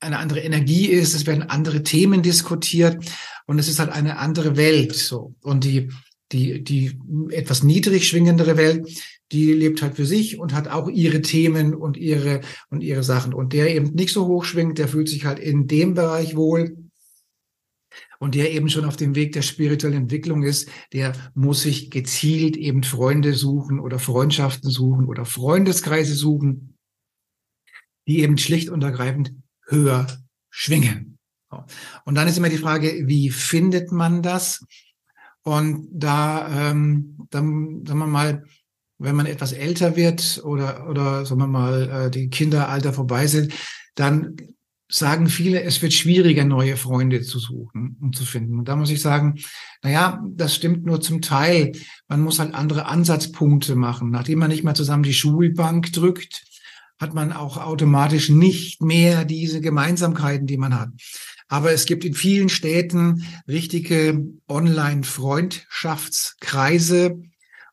eine 0.00 0.18
andere 0.18 0.40
Energie 0.40 0.86
ist, 0.86 1.14
es 1.14 1.26
werden 1.26 1.42
andere 1.42 1.82
Themen 1.82 2.22
diskutiert 2.22 3.04
und 3.46 3.58
es 3.58 3.66
ist 3.66 3.80
halt 3.80 3.90
eine 3.90 4.18
andere 4.18 4.56
Welt 4.56 4.94
so. 4.94 5.34
Und 5.42 5.64
die 5.64 5.90
die 6.32 6.62
die 6.62 6.98
etwas 7.30 7.62
niedrig 7.62 8.06
schwingendere 8.06 8.56
Welt, 8.56 8.88
die 9.32 9.52
lebt 9.52 9.82
halt 9.82 9.96
für 9.96 10.06
sich 10.06 10.38
und 10.38 10.54
hat 10.54 10.68
auch 10.68 10.88
ihre 10.88 11.20
Themen 11.20 11.74
und 11.74 11.96
ihre 11.96 12.40
und 12.70 12.82
ihre 12.82 13.02
Sachen. 13.02 13.34
Und 13.34 13.52
der 13.52 13.74
eben 13.74 13.92
nicht 13.94 14.12
so 14.12 14.26
hoch 14.26 14.44
schwingt, 14.44 14.78
der 14.78 14.88
fühlt 14.88 15.08
sich 15.08 15.24
halt 15.24 15.38
in 15.38 15.66
dem 15.66 15.94
Bereich 15.94 16.36
wohl 16.36 16.87
und 18.18 18.34
der 18.34 18.52
eben 18.52 18.68
schon 18.68 18.84
auf 18.84 18.96
dem 18.96 19.14
Weg 19.14 19.32
der 19.32 19.42
spirituellen 19.42 20.02
Entwicklung 20.02 20.42
ist, 20.42 20.68
der 20.92 21.12
muss 21.34 21.62
sich 21.62 21.90
gezielt 21.90 22.56
eben 22.56 22.82
Freunde 22.82 23.34
suchen 23.34 23.78
oder 23.80 23.98
Freundschaften 23.98 24.70
suchen 24.70 25.06
oder 25.06 25.24
Freundeskreise 25.24 26.14
suchen, 26.14 26.76
die 28.06 28.20
eben 28.20 28.38
schlicht 28.38 28.68
und 28.70 28.82
ergreifend 28.82 29.34
höher 29.66 30.06
schwingen. 30.50 31.18
Und 32.04 32.14
dann 32.14 32.28
ist 32.28 32.36
immer 32.36 32.48
die 32.48 32.58
Frage, 32.58 33.06
wie 33.06 33.30
findet 33.30 33.92
man 33.92 34.22
das? 34.22 34.64
Und 35.42 35.88
da, 35.92 36.70
ähm, 36.70 37.16
dann, 37.30 37.86
sagen 37.86 38.00
wir 38.00 38.06
mal, 38.06 38.44
wenn 38.98 39.16
man 39.16 39.26
etwas 39.26 39.52
älter 39.52 39.96
wird 39.96 40.42
oder, 40.44 40.88
oder 40.88 41.24
sagen 41.24 41.40
wir 41.40 41.46
mal, 41.46 42.06
äh, 42.06 42.10
die 42.10 42.28
Kinderalter 42.28 42.92
vorbei 42.92 43.26
sind, 43.28 43.54
dann 43.94 44.36
sagen 44.90 45.28
viele, 45.28 45.62
es 45.62 45.82
wird 45.82 45.92
schwieriger, 45.92 46.44
neue 46.44 46.76
Freunde 46.76 47.22
zu 47.22 47.38
suchen 47.38 47.96
und 48.00 48.16
zu 48.16 48.24
finden. 48.24 48.58
Und 48.58 48.68
da 48.68 48.76
muss 48.76 48.90
ich 48.90 49.02
sagen, 49.02 49.38
na 49.82 49.90
ja, 49.90 50.24
das 50.30 50.54
stimmt 50.54 50.86
nur 50.86 51.00
zum 51.00 51.20
Teil. 51.20 51.72
Man 52.08 52.22
muss 52.22 52.38
halt 52.38 52.54
andere 52.54 52.86
Ansatzpunkte 52.86 53.76
machen. 53.76 54.10
Nachdem 54.10 54.38
man 54.38 54.50
nicht 54.50 54.64
mal 54.64 54.74
zusammen 54.74 55.02
die 55.02 55.12
Schulbank 55.12 55.92
drückt, 55.92 56.44
hat 56.98 57.14
man 57.14 57.32
auch 57.32 57.58
automatisch 57.58 58.30
nicht 58.30 58.82
mehr 58.82 59.24
diese 59.24 59.60
Gemeinsamkeiten, 59.60 60.46
die 60.46 60.56
man 60.56 60.78
hat. 60.78 60.88
Aber 61.48 61.72
es 61.72 61.86
gibt 61.86 62.04
in 62.04 62.14
vielen 62.14 62.48
Städten 62.48 63.24
richtige 63.46 64.24
Online-Freundschaftskreise, 64.48 67.20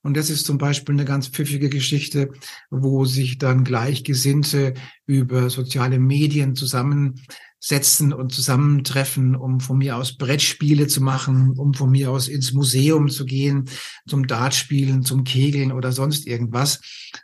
und 0.05 0.15
das 0.15 0.29
ist 0.29 0.45
zum 0.45 0.59
Beispiel 0.59 0.93
eine 0.93 1.03
ganz 1.03 1.29
pfiffige 1.29 1.67
Geschichte, 1.67 2.29
wo 2.69 3.05
sich 3.05 3.39
dann 3.39 3.63
Gleichgesinnte 3.63 4.75
über 5.07 5.49
soziale 5.49 5.97
Medien 5.97 6.53
zusammensetzen 6.53 8.13
und 8.13 8.31
zusammentreffen, 8.31 9.35
um 9.35 9.59
von 9.59 9.79
mir 9.79 9.97
aus 9.97 10.15
Brettspiele 10.15 10.85
zu 10.85 11.01
machen, 11.01 11.53
um 11.57 11.73
von 11.73 11.89
mir 11.89 12.11
aus 12.11 12.27
ins 12.27 12.53
Museum 12.53 13.09
zu 13.09 13.25
gehen, 13.25 13.67
zum 14.07 14.27
Dartspielen, 14.27 15.01
zum 15.01 15.23
Kegeln 15.23 15.71
oder 15.71 15.91
sonst 15.91 16.27
irgendwas. 16.27 16.81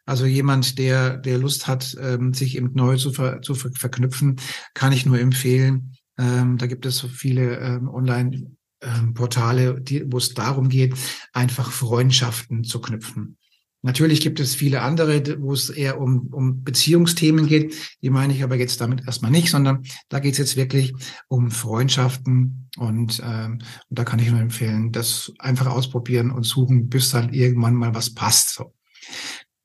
Also 0.07 0.25
jemand, 0.25 0.79
der, 0.79 1.17
der 1.17 1.37
Lust 1.37 1.67
hat, 1.67 1.95
ähm, 2.01 2.33
sich 2.33 2.57
eben 2.57 2.71
neu 2.73 2.97
zu, 2.97 3.13
ver, 3.13 3.43
zu 3.43 3.53
verknüpfen, 3.53 4.37
kann 4.73 4.91
ich 4.91 5.05
nur 5.05 5.19
empfehlen. 5.19 5.97
Ähm, 6.17 6.57
da 6.57 6.65
gibt 6.65 6.87
es 6.87 6.97
so 6.97 7.07
viele 7.07 7.59
ähm, 7.59 7.87
Online- 7.89 8.57
ähm, 8.81 9.13
Portale, 9.13 9.79
die, 9.81 10.03
wo 10.11 10.17
es 10.17 10.33
darum 10.33 10.69
geht, 10.69 10.95
einfach 11.33 11.71
Freundschaften 11.71 12.63
zu 12.63 12.81
knüpfen. 12.81 13.37
Natürlich 13.83 14.21
gibt 14.21 14.39
es 14.39 14.53
viele 14.53 14.81
andere, 14.81 15.41
wo 15.41 15.53
es 15.53 15.69
eher 15.69 15.99
um, 15.99 16.27
um 16.31 16.63
Beziehungsthemen 16.63 17.47
geht. 17.47 17.73
Die 18.03 18.11
meine 18.11 18.33
ich 18.33 18.43
aber 18.43 18.55
jetzt 18.55 18.79
damit 18.79 19.07
erstmal 19.07 19.31
nicht, 19.31 19.49
sondern 19.49 19.83
da 20.07 20.19
geht 20.19 20.33
es 20.33 20.37
jetzt 20.37 20.55
wirklich 20.55 20.93
um 21.27 21.49
Freundschaften 21.49 22.69
und, 22.77 23.21
ähm, 23.25 23.53
und 23.89 23.99
da 23.99 24.03
kann 24.03 24.19
ich 24.19 24.29
nur 24.29 24.39
empfehlen, 24.39 24.91
das 24.91 25.33
einfach 25.39 25.65
ausprobieren 25.65 26.29
und 26.29 26.43
suchen, 26.43 26.89
bis 26.89 27.09
dann 27.09 27.33
irgendwann 27.33 27.73
mal 27.73 27.95
was 27.95 28.13
passt. 28.13 28.49
So. 28.49 28.75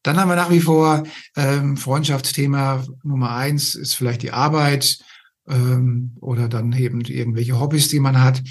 Dann 0.03 0.17
haben 0.17 0.31
wir 0.31 0.37
nach 0.37 0.51
wie 0.51 0.61
vor 0.61 1.03
ähm, 1.37 1.77
Freundschaftsthema 1.77 2.87
Nummer 3.03 3.37
eins 3.37 3.75
ist 3.75 3.95
vielleicht 3.95 4.23
die 4.23 4.33
Arbeit 4.33 4.99
ähm, 5.47 6.17
oder 6.21 6.49
dann 6.49 6.73
eben 6.73 7.03
irgendwelche 7.03 7.61
Hobbys, 7.61 7.89
die 7.89 8.01
man 8.01 8.23
hat. 8.23 8.43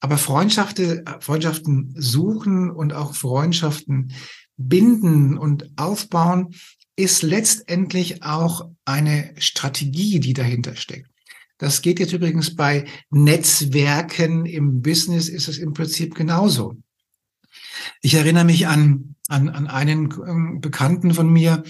Aber 0.00 0.18
Freundschaften, 0.18 1.04
Freundschaften 1.20 1.94
suchen 1.96 2.70
und 2.70 2.92
auch 2.92 3.14
Freundschaften 3.14 4.12
binden 4.56 5.38
und 5.38 5.70
aufbauen 5.76 6.54
ist 6.96 7.22
letztendlich 7.22 8.22
auch 8.22 8.68
eine 8.84 9.34
Strategie, 9.38 10.20
die 10.20 10.34
dahinter 10.34 10.76
steckt. 10.76 11.10
Das 11.56 11.82
geht 11.82 12.00
jetzt 12.00 12.12
übrigens 12.12 12.56
bei 12.56 12.86
Netzwerken 13.10 14.46
im 14.46 14.80
Business 14.82 15.28
ist 15.28 15.48
es 15.48 15.58
im 15.58 15.72
Prinzip 15.72 16.14
genauso. 16.14 16.76
Ich 18.00 18.14
erinnere 18.14 18.44
mich 18.44 18.66
an, 18.66 19.14
an, 19.28 19.48
an 19.48 19.66
einen 19.66 20.12
ähm, 20.26 20.60
Bekannten 20.60 21.12
von 21.14 21.30
mir, 21.30 21.62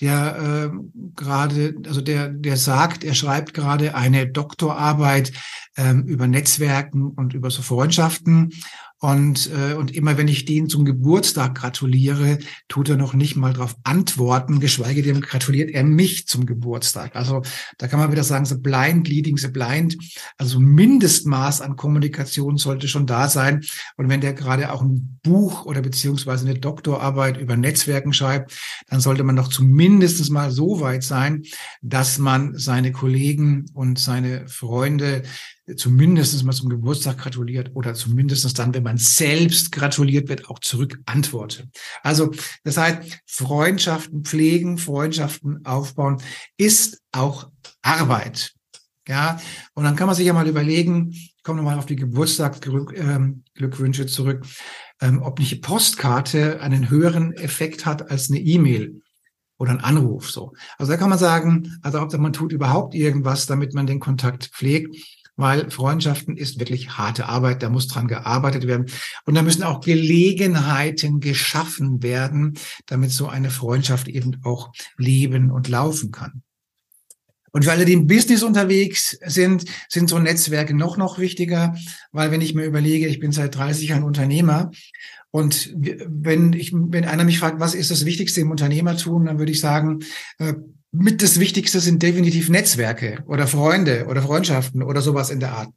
der 0.00 0.70
äh, 0.72 0.76
gerade, 1.14 1.74
also 1.86 2.00
der, 2.00 2.28
der 2.28 2.56
sagt, 2.56 3.04
er 3.04 3.14
schreibt 3.14 3.54
gerade 3.54 3.94
eine 3.94 4.26
Doktorarbeit 4.26 5.32
ähm, 5.76 6.04
über 6.04 6.26
Netzwerken 6.26 7.08
und 7.08 7.34
über 7.34 7.50
so 7.50 7.62
Freundschaften. 7.62 8.52
Und, 9.04 9.50
äh, 9.52 9.74
und 9.74 9.94
immer 9.94 10.16
wenn 10.16 10.28
ich 10.28 10.46
den 10.46 10.70
zum 10.70 10.86
Geburtstag 10.86 11.56
gratuliere, 11.56 12.38
tut 12.68 12.88
er 12.88 12.96
noch 12.96 13.12
nicht 13.12 13.36
mal 13.36 13.52
darauf 13.52 13.76
antworten, 13.84 14.60
geschweige 14.60 15.02
denn 15.02 15.20
gratuliert 15.20 15.68
er 15.72 15.84
mich 15.84 16.26
zum 16.26 16.46
Geburtstag. 16.46 17.14
Also 17.14 17.42
da 17.76 17.86
kann 17.86 18.00
man 18.00 18.12
wieder 18.12 18.24
sagen, 18.24 18.46
so 18.46 18.58
blind 18.58 19.06
leading 19.06 19.36
the 19.36 19.48
blind. 19.48 19.98
Also 20.38 20.58
Mindestmaß 20.58 21.60
an 21.60 21.76
Kommunikation 21.76 22.56
sollte 22.56 22.88
schon 22.88 23.04
da 23.04 23.28
sein. 23.28 23.62
Und 23.98 24.08
wenn 24.08 24.22
der 24.22 24.32
gerade 24.32 24.72
auch 24.72 24.80
ein 24.80 25.18
Buch 25.22 25.66
oder 25.66 25.82
beziehungsweise 25.82 26.48
eine 26.48 26.58
Doktorarbeit 26.58 27.36
über 27.36 27.58
Netzwerken 27.58 28.14
schreibt, 28.14 28.58
dann 28.88 29.00
sollte 29.00 29.22
man 29.22 29.36
doch 29.36 29.48
zumindest 29.48 30.30
mal 30.30 30.50
so 30.50 30.80
weit 30.80 31.02
sein, 31.02 31.42
dass 31.82 32.16
man 32.16 32.56
seine 32.56 32.90
Kollegen 32.90 33.66
und 33.74 33.98
seine 33.98 34.48
Freunde 34.48 35.24
zumindest 35.76 36.44
mal 36.44 36.52
zum 36.52 36.68
Geburtstag 36.68 37.18
gratuliert 37.18 37.70
oder 37.74 37.94
zumindest 37.94 38.58
dann, 38.58 38.74
wenn 38.74 38.82
man 38.82 38.98
selbst 38.98 39.72
gratuliert 39.72 40.28
wird, 40.28 40.50
auch 40.50 40.58
zurück 40.58 41.00
antworte. 41.06 41.68
Also 42.02 42.32
das 42.64 42.76
heißt, 42.76 43.20
Freundschaften 43.26 44.24
pflegen, 44.24 44.78
Freundschaften 44.78 45.64
aufbauen, 45.64 46.20
ist 46.56 47.00
auch 47.12 47.50
Arbeit. 47.82 48.52
Ja, 49.06 49.38
und 49.74 49.84
dann 49.84 49.96
kann 49.96 50.06
man 50.06 50.16
sich 50.16 50.26
ja 50.26 50.32
mal 50.32 50.48
überlegen, 50.48 51.10
ich 51.10 51.42
komme 51.42 51.58
nochmal 51.58 51.78
auf 51.78 51.84
die 51.84 51.96
Geburtstagsglückwünsche 51.96 54.02
ähm, 54.02 54.08
zurück, 54.08 54.46
ähm, 55.00 55.22
ob 55.22 55.38
nicht 55.38 55.60
Postkarte 55.60 56.60
einen 56.60 56.88
höheren 56.88 57.34
Effekt 57.34 57.84
hat 57.84 58.10
als 58.10 58.30
eine 58.30 58.40
E-Mail 58.40 59.02
oder 59.58 59.72
ein 59.72 59.80
Anruf. 59.80 60.30
So, 60.30 60.54
also 60.78 60.90
da 60.90 60.98
kann 60.98 61.10
man 61.10 61.18
sagen, 61.18 61.78
also 61.82 62.00
ob 62.00 62.14
man 62.14 62.32
tut 62.32 62.52
überhaupt 62.52 62.94
irgendwas, 62.94 63.44
damit 63.44 63.74
man 63.74 63.86
den 63.86 64.00
Kontakt 64.00 64.46
pflegt 64.46 64.96
weil 65.36 65.70
Freundschaften 65.70 66.36
ist 66.36 66.60
wirklich 66.60 66.90
harte 66.90 67.28
Arbeit, 67.28 67.62
da 67.62 67.68
muss 67.68 67.88
dran 67.88 68.08
gearbeitet 68.08 68.66
werden. 68.66 68.86
Und 69.24 69.34
da 69.34 69.42
müssen 69.42 69.62
auch 69.62 69.80
Gelegenheiten 69.80 71.20
geschaffen 71.20 72.02
werden, 72.02 72.58
damit 72.86 73.10
so 73.10 73.28
eine 73.28 73.50
Freundschaft 73.50 74.08
eben 74.08 74.40
auch 74.44 74.72
leben 74.96 75.50
und 75.50 75.68
laufen 75.68 76.10
kann. 76.10 76.42
Und 77.54 77.64
für 77.64 77.70
alle, 77.70 77.84
die 77.84 77.92
im 77.92 78.08
Business 78.08 78.42
unterwegs 78.42 79.16
sind, 79.24 79.64
sind 79.88 80.10
so 80.10 80.18
Netzwerke 80.18 80.74
noch, 80.74 80.96
noch 80.96 81.18
wichtiger, 81.18 81.76
weil 82.10 82.32
wenn 82.32 82.40
ich 82.40 82.54
mir 82.54 82.64
überlege, 82.64 83.06
ich 83.06 83.20
bin 83.20 83.30
seit 83.30 83.54
30 83.54 83.90
Jahren 83.90 84.02
Unternehmer 84.02 84.72
und 85.30 85.72
wenn 85.74 86.52
ich, 86.52 86.72
wenn 86.72 87.04
einer 87.04 87.24
mich 87.24 87.38
fragt, 87.38 87.60
was 87.60 87.76
ist 87.76 87.92
das 87.92 88.04
Wichtigste 88.04 88.40
im 88.40 88.50
Unternehmertum, 88.50 89.26
dann 89.26 89.38
würde 89.38 89.52
ich 89.52 89.60
sagen, 89.60 90.00
äh, 90.38 90.54
mit 90.96 91.22
das 91.22 91.40
Wichtigste 91.40 91.80
sind 91.80 92.02
definitiv 92.02 92.48
Netzwerke 92.48 93.24
oder 93.26 93.48
Freunde 93.48 94.06
oder 94.08 94.22
Freundschaften 94.22 94.82
oder 94.82 95.00
sowas 95.00 95.30
in 95.30 95.40
der 95.40 95.52
Art. 95.52 95.70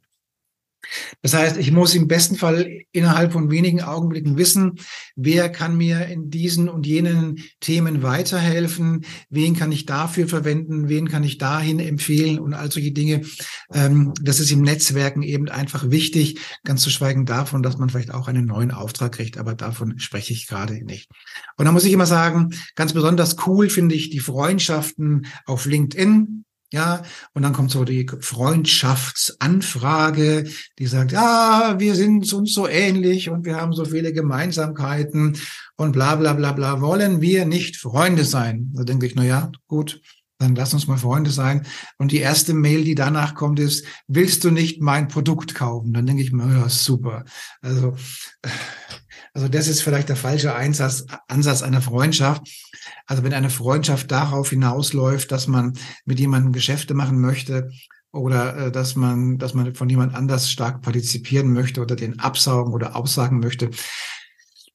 Das 1.22 1.34
heißt, 1.34 1.56
ich 1.56 1.72
muss 1.72 1.94
im 1.94 2.08
besten 2.08 2.36
Fall 2.36 2.82
innerhalb 2.92 3.32
von 3.32 3.50
wenigen 3.50 3.82
Augenblicken 3.82 4.36
wissen, 4.36 4.78
wer 5.16 5.48
kann 5.48 5.76
mir 5.76 6.06
in 6.06 6.30
diesen 6.30 6.68
und 6.68 6.86
jenen 6.86 7.42
Themen 7.60 8.02
weiterhelfen, 8.02 9.04
wen 9.30 9.56
kann 9.56 9.72
ich 9.72 9.86
dafür 9.86 10.28
verwenden, 10.28 10.88
wen 10.88 11.08
kann 11.08 11.24
ich 11.24 11.38
dahin 11.38 11.78
empfehlen 11.78 12.38
und 12.38 12.54
all 12.54 12.70
solche 12.70 12.92
Dinge. 12.92 13.22
Ähm, 13.72 14.12
das 14.20 14.40
ist 14.40 14.50
im 14.50 14.62
Netzwerken 14.62 15.22
eben 15.22 15.48
einfach 15.48 15.90
wichtig, 15.90 16.38
ganz 16.64 16.82
zu 16.82 16.90
schweigen 16.90 17.26
davon, 17.26 17.62
dass 17.62 17.78
man 17.78 17.90
vielleicht 17.90 18.12
auch 18.12 18.28
einen 18.28 18.46
neuen 18.46 18.70
Auftrag 18.70 19.12
kriegt, 19.12 19.38
aber 19.38 19.54
davon 19.54 19.98
spreche 19.98 20.32
ich 20.32 20.46
gerade 20.46 20.84
nicht. 20.84 21.10
Und 21.56 21.64
da 21.64 21.72
muss 21.72 21.84
ich 21.84 21.92
immer 21.92 22.06
sagen, 22.06 22.54
ganz 22.74 22.92
besonders 22.92 23.36
cool 23.46 23.68
finde 23.68 23.94
ich 23.94 24.10
die 24.10 24.20
Freundschaften 24.20 25.26
auf 25.44 25.66
LinkedIn. 25.66 26.44
Ja, 26.70 27.02
und 27.32 27.40
dann 27.42 27.54
kommt 27.54 27.70
so 27.70 27.84
die 27.84 28.06
Freundschaftsanfrage, 28.20 30.44
die 30.78 30.86
sagt, 30.86 31.12
ja, 31.12 31.76
wir 31.78 31.94
sind 31.94 32.30
uns 32.32 32.52
so 32.52 32.68
ähnlich 32.68 33.30
und 33.30 33.46
wir 33.46 33.56
haben 33.56 33.72
so 33.72 33.86
viele 33.86 34.12
Gemeinsamkeiten 34.12 35.38
und 35.76 35.92
bla 35.92 36.16
bla 36.16 36.34
bla 36.34 36.52
bla. 36.52 36.82
Wollen 36.82 37.22
wir 37.22 37.46
nicht 37.46 37.78
Freunde 37.78 38.24
sein? 38.24 38.70
Da 38.74 38.84
denke 38.84 39.06
ich, 39.06 39.14
na 39.14 39.24
ja, 39.24 39.50
gut, 39.66 40.02
dann 40.38 40.54
lass 40.54 40.74
uns 40.74 40.86
mal 40.86 40.98
Freunde 40.98 41.30
sein. 41.30 41.66
Und 41.96 42.12
die 42.12 42.18
erste 42.18 42.52
Mail, 42.52 42.84
die 42.84 42.94
danach 42.94 43.34
kommt, 43.34 43.58
ist, 43.58 43.86
willst 44.06 44.44
du 44.44 44.50
nicht 44.50 44.82
mein 44.82 45.08
Produkt 45.08 45.54
kaufen? 45.54 45.94
Dann 45.94 46.04
denke 46.06 46.22
ich 46.22 46.32
mir, 46.32 46.52
ja, 46.52 46.68
super. 46.68 47.24
Also, 47.62 47.96
also 49.38 49.46
das 49.46 49.68
ist 49.68 49.82
vielleicht 49.82 50.08
der 50.08 50.16
falsche 50.16 50.56
Einsatz, 50.56 51.06
Ansatz 51.28 51.62
einer 51.62 51.80
Freundschaft. 51.80 52.42
Also 53.06 53.22
wenn 53.22 53.32
eine 53.32 53.50
Freundschaft 53.50 54.10
darauf 54.10 54.50
hinausläuft, 54.50 55.30
dass 55.30 55.46
man 55.46 55.74
mit 56.04 56.18
jemandem 56.18 56.52
Geschäfte 56.52 56.92
machen 56.92 57.20
möchte 57.20 57.70
oder 58.10 58.56
äh, 58.56 58.72
dass 58.72 58.96
man, 58.96 59.38
dass 59.38 59.54
man 59.54 59.76
von 59.76 59.88
jemand 59.88 60.16
anders 60.16 60.50
stark 60.50 60.82
partizipieren 60.82 61.52
möchte 61.52 61.80
oder 61.80 61.94
den 61.94 62.18
absaugen 62.18 62.74
oder 62.74 62.96
aussagen 62.96 63.38
möchte, 63.38 63.70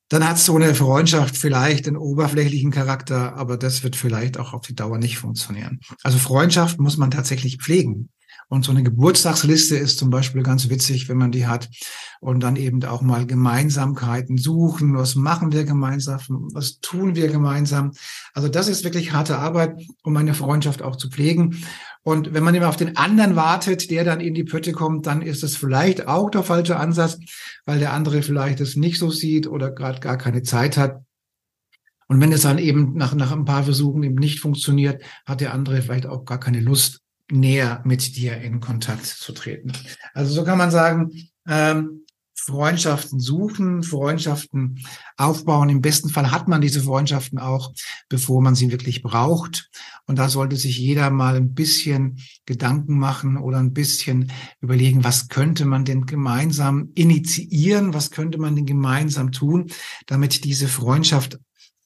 dann 0.08 0.26
hat 0.26 0.40
so 0.40 0.56
eine 0.56 0.74
Freundschaft 0.74 1.36
vielleicht 1.36 1.86
einen 1.86 1.98
oberflächlichen 1.98 2.72
Charakter, 2.72 3.36
aber 3.36 3.58
das 3.58 3.84
wird 3.84 3.98
vielleicht 3.98 4.38
auch 4.38 4.54
auf 4.54 4.66
die 4.66 4.76
Dauer 4.76 4.98
nicht 4.98 5.18
funktionieren. 5.18 5.82
Also 6.04 6.20
Freundschaft 6.20 6.80
muss 6.80 6.96
man 6.96 7.12
tatsächlich 7.12 7.58
pflegen. 7.58 8.08
Und 8.54 8.64
so 8.64 8.72
eine 8.72 8.84
Geburtstagsliste 8.84 9.78
ist 9.78 9.98
zum 9.98 10.12
Beispiel 10.12 10.44
ganz 10.44 10.70
witzig, 10.70 11.10
wenn 11.10 11.18
man 11.18 11.32
die 11.32 11.48
hat. 11.48 11.70
Und 12.20 12.44
dann 12.44 12.56
eben 12.56 12.86
auch 12.86 13.02
mal 13.02 13.26
Gemeinsamkeiten 13.26 14.38
suchen. 14.38 14.96
Was 14.96 15.16
machen 15.16 15.52
wir 15.52 15.64
gemeinsam? 15.64 16.20
Was 16.54 16.78
tun 16.80 17.16
wir 17.16 17.30
gemeinsam? 17.30 17.94
Also 18.32 18.50
das 18.50 18.68
ist 18.68 18.84
wirklich 18.84 19.12
harte 19.12 19.40
Arbeit, 19.40 19.82
um 20.04 20.16
eine 20.18 20.36
Freundschaft 20.36 20.84
auch 20.84 20.98
zu 20.98 21.10
pflegen. 21.10 21.64
Und 22.04 22.36
wenn 22.36 22.44
man 22.44 22.54
immer 22.54 22.70
auf 22.70 22.78
den 22.78 22.96
anderen 22.96 23.36
wartet, 23.36 23.90
der 23.90 24.04
dann 24.04 24.22
in 24.22 24.36
die 24.36 24.44
Pötte 24.44 24.72
kommt, 24.72 25.08
dann 25.08 25.24
ist 25.24 25.44
es 25.44 25.58
vielleicht 25.58 26.08
auch 26.08 26.30
der 26.30 26.44
falsche 26.44 26.78
Ansatz, 26.78 27.18
weil 27.66 27.80
der 27.80 27.92
andere 27.92 28.22
vielleicht 28.22 28.60
es 28.60 28.76
nicht 28.76 29.00
so 29.00 29.10
sieht 29.10 29.48
oder 29.48 29.72
gerade 29.72 30.00
gar 30.00 30.20
keine 30.20 30.44
Zeit 30.44 30.78
hat. 30.78 31.02
Und 32.08 32.22
wenn 32.22 32.32
es 32.32 32.44
dann 32.44 32.60
eben 32.60 32.94
nach, 32.94 33.16
nach 33.16 33.32
ein 33.32 33.46
paar 33.46 33.64
Versuchen 33.64 34.04
eben 34.04 34.14
nicht 34.14 34.42
funktioniert, 34.42 35.02
hat 35.26 35.42
der 35.42 35.56
andere 35.56 35.82
vielleicht 35.82 36.06
auch 36.06 36.24
gar 36.26 36.40
keine 36.40 36.60
Lust, 36.60 37.03
näher 37.34 37.82
mit 37.84 38.16
dir 38.16 38.38
in 38.38 38.60
Kontakt 38.60 39.06
zu 39.06 39.34
treten. 39.34 39.74
Also 40.14 40.34
so 40.34 40.44
kann 40.44 40.58
man 40.58 40.72
sagen, 40.72 41.12
ähm, 41.48 42.04
Freundschaften 42.36 43.22
suchen, 43.22 43.84
Freundschaften 43.84 44.84
aufbauen. 45.16 45.70
Im 45.70 45.82
besten 45.82 46.10
Fall 46.10 46.32
hat 46.32 46.50
man 46.50 46.60
diese 46.60 46.82
Freundschaften 46.82 47.40
auch, 47.40 47.74
bevor 48.10 48.42
man 48.42 48.54
sie 48.54 48.70
wirklich 48.70 49.02
braucht. 49.02 49.70
Und 50.08 50.20
da 50.20 50.28
sollte 50.28 50.58
sich 50.58 50.78
jeder 50.78 51.10
mal 51.10 51.38
ein 51.38 51.54
bisschen 51.54 52.20
Gedanken 52.46 53.00
machen 53.00 53.38
oder 53.38 53.60
ein 53.60 53.72
bisschen 53.72 54.30
überlegen, 54.60 55.06
was 55.06 55.30
könnte 55.30 55.64
man 55.64 55.86
denn 55.86 56.06
gemeinsam 56.06 56.90
initiieren, 56.96 57.94
was 57.94 58.12
könnte 58.12 58.38
man 58.38 58.58
denn 58.58 58.66
gemeinsam 58.66 59.32
tun, 59.32 59.72
damit 60.06 60.44
diese 60.44 60.68
Freundschaft 60.68 61.40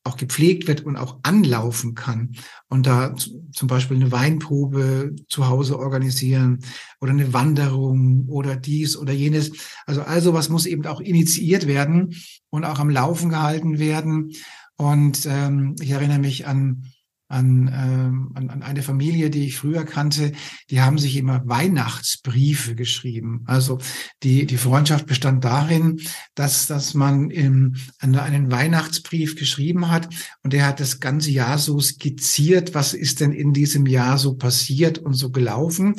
auch 0.08 0.17
gepflegt 0.17 0.67
wird 0.67 0.82
und 0.82 0.98
auch 0.98 1.20
anlaufen 1.24 1.93
kann. 1.93 2.32
Und 2.70 2.88
da 2.88 3.13
zum 3.52 3.67
Beispiel 3.67 3.98
eine 3.98 4.12
Weinprobe 4.12 5.15
zu 5.30 5.48
Hause 5.48 5.78
organisieren 5.78 6.60
oder 7.00 7.12
eine 7.12 7.34
Wanderung 7.34 8.28
oder 8.28 8.56
dies 8.56 8.98
oder 8.98 9.13
jenes. 9.13 9.52
Also 9.86 10.02
also 10.02 10.34
was 10.34 10.50
muss 10.50 10.65
eben 10.65 10.86
auch 10.86 11.02
initiiert 11.02 11.67
werden 11.67 12.15
und 12.50 12.63
auch 12.63 12.80
am 12.80 12.89
Laufen 12.89 13.30
gehalten 13.30 13.78
werden. 13.80 14.32
Und 14.78 15.28
ähm, 15.30 15.76
ich 15.80 15.91
erinnere 15.91 16.20
mich 16.20 16.48
an 16.48 16.84
an, 17.28 17.70
ähm, 17.74 18.32
an, 18.36 18.50
an 18.50 18.63
eine 18.63 18.82
Familie, 18.82 19.30
die 19.30 19.46
ich 19.46 19.58
früher 19.58 19.84
kannte, 19.84 20.32
die 20.70 20.82
haben 20.82 20.98
sich 20.98 21.18
immer 21.18 21.42
Weihnachtsbriefe 21.46 22.76
geschrieben. 22.76 23.44
Also 23.46 23.80
die, 24.24 24.46
die 24.46 24.58
Freundschaft 24.58 25.08
bestand 25.08 25.44
darin, 25.44 26.00
dass, 26.36 26.68
dass 26.68 26.94
man 26.94 27.30
im, 27.30 27.76
einen 28.00 28.52
Weihnachtsbrief 28.52 29.36
geschrieben 29.36 29.90
hat 29.90 30.08
und 30.44 30.54
der 30.54 30.66
hat 30.66 30.80
das 30.80 31.00
ganze 31.00 31.32
Jahr 31.32 31.58
so 31.58 31.80
skizziert, 31.80 32.74
was 32.74 32.94
ist 32.94 33.20
denn 33.20 33.34
in 33.34 33.54
diesem 33.54 33.86
Jahr 33.86 34.18
so 34.18 34.36
passiert 34.36 34.98
und 34.98 35.13
so 35.13 35.30
gelaufen. 35.32 35.96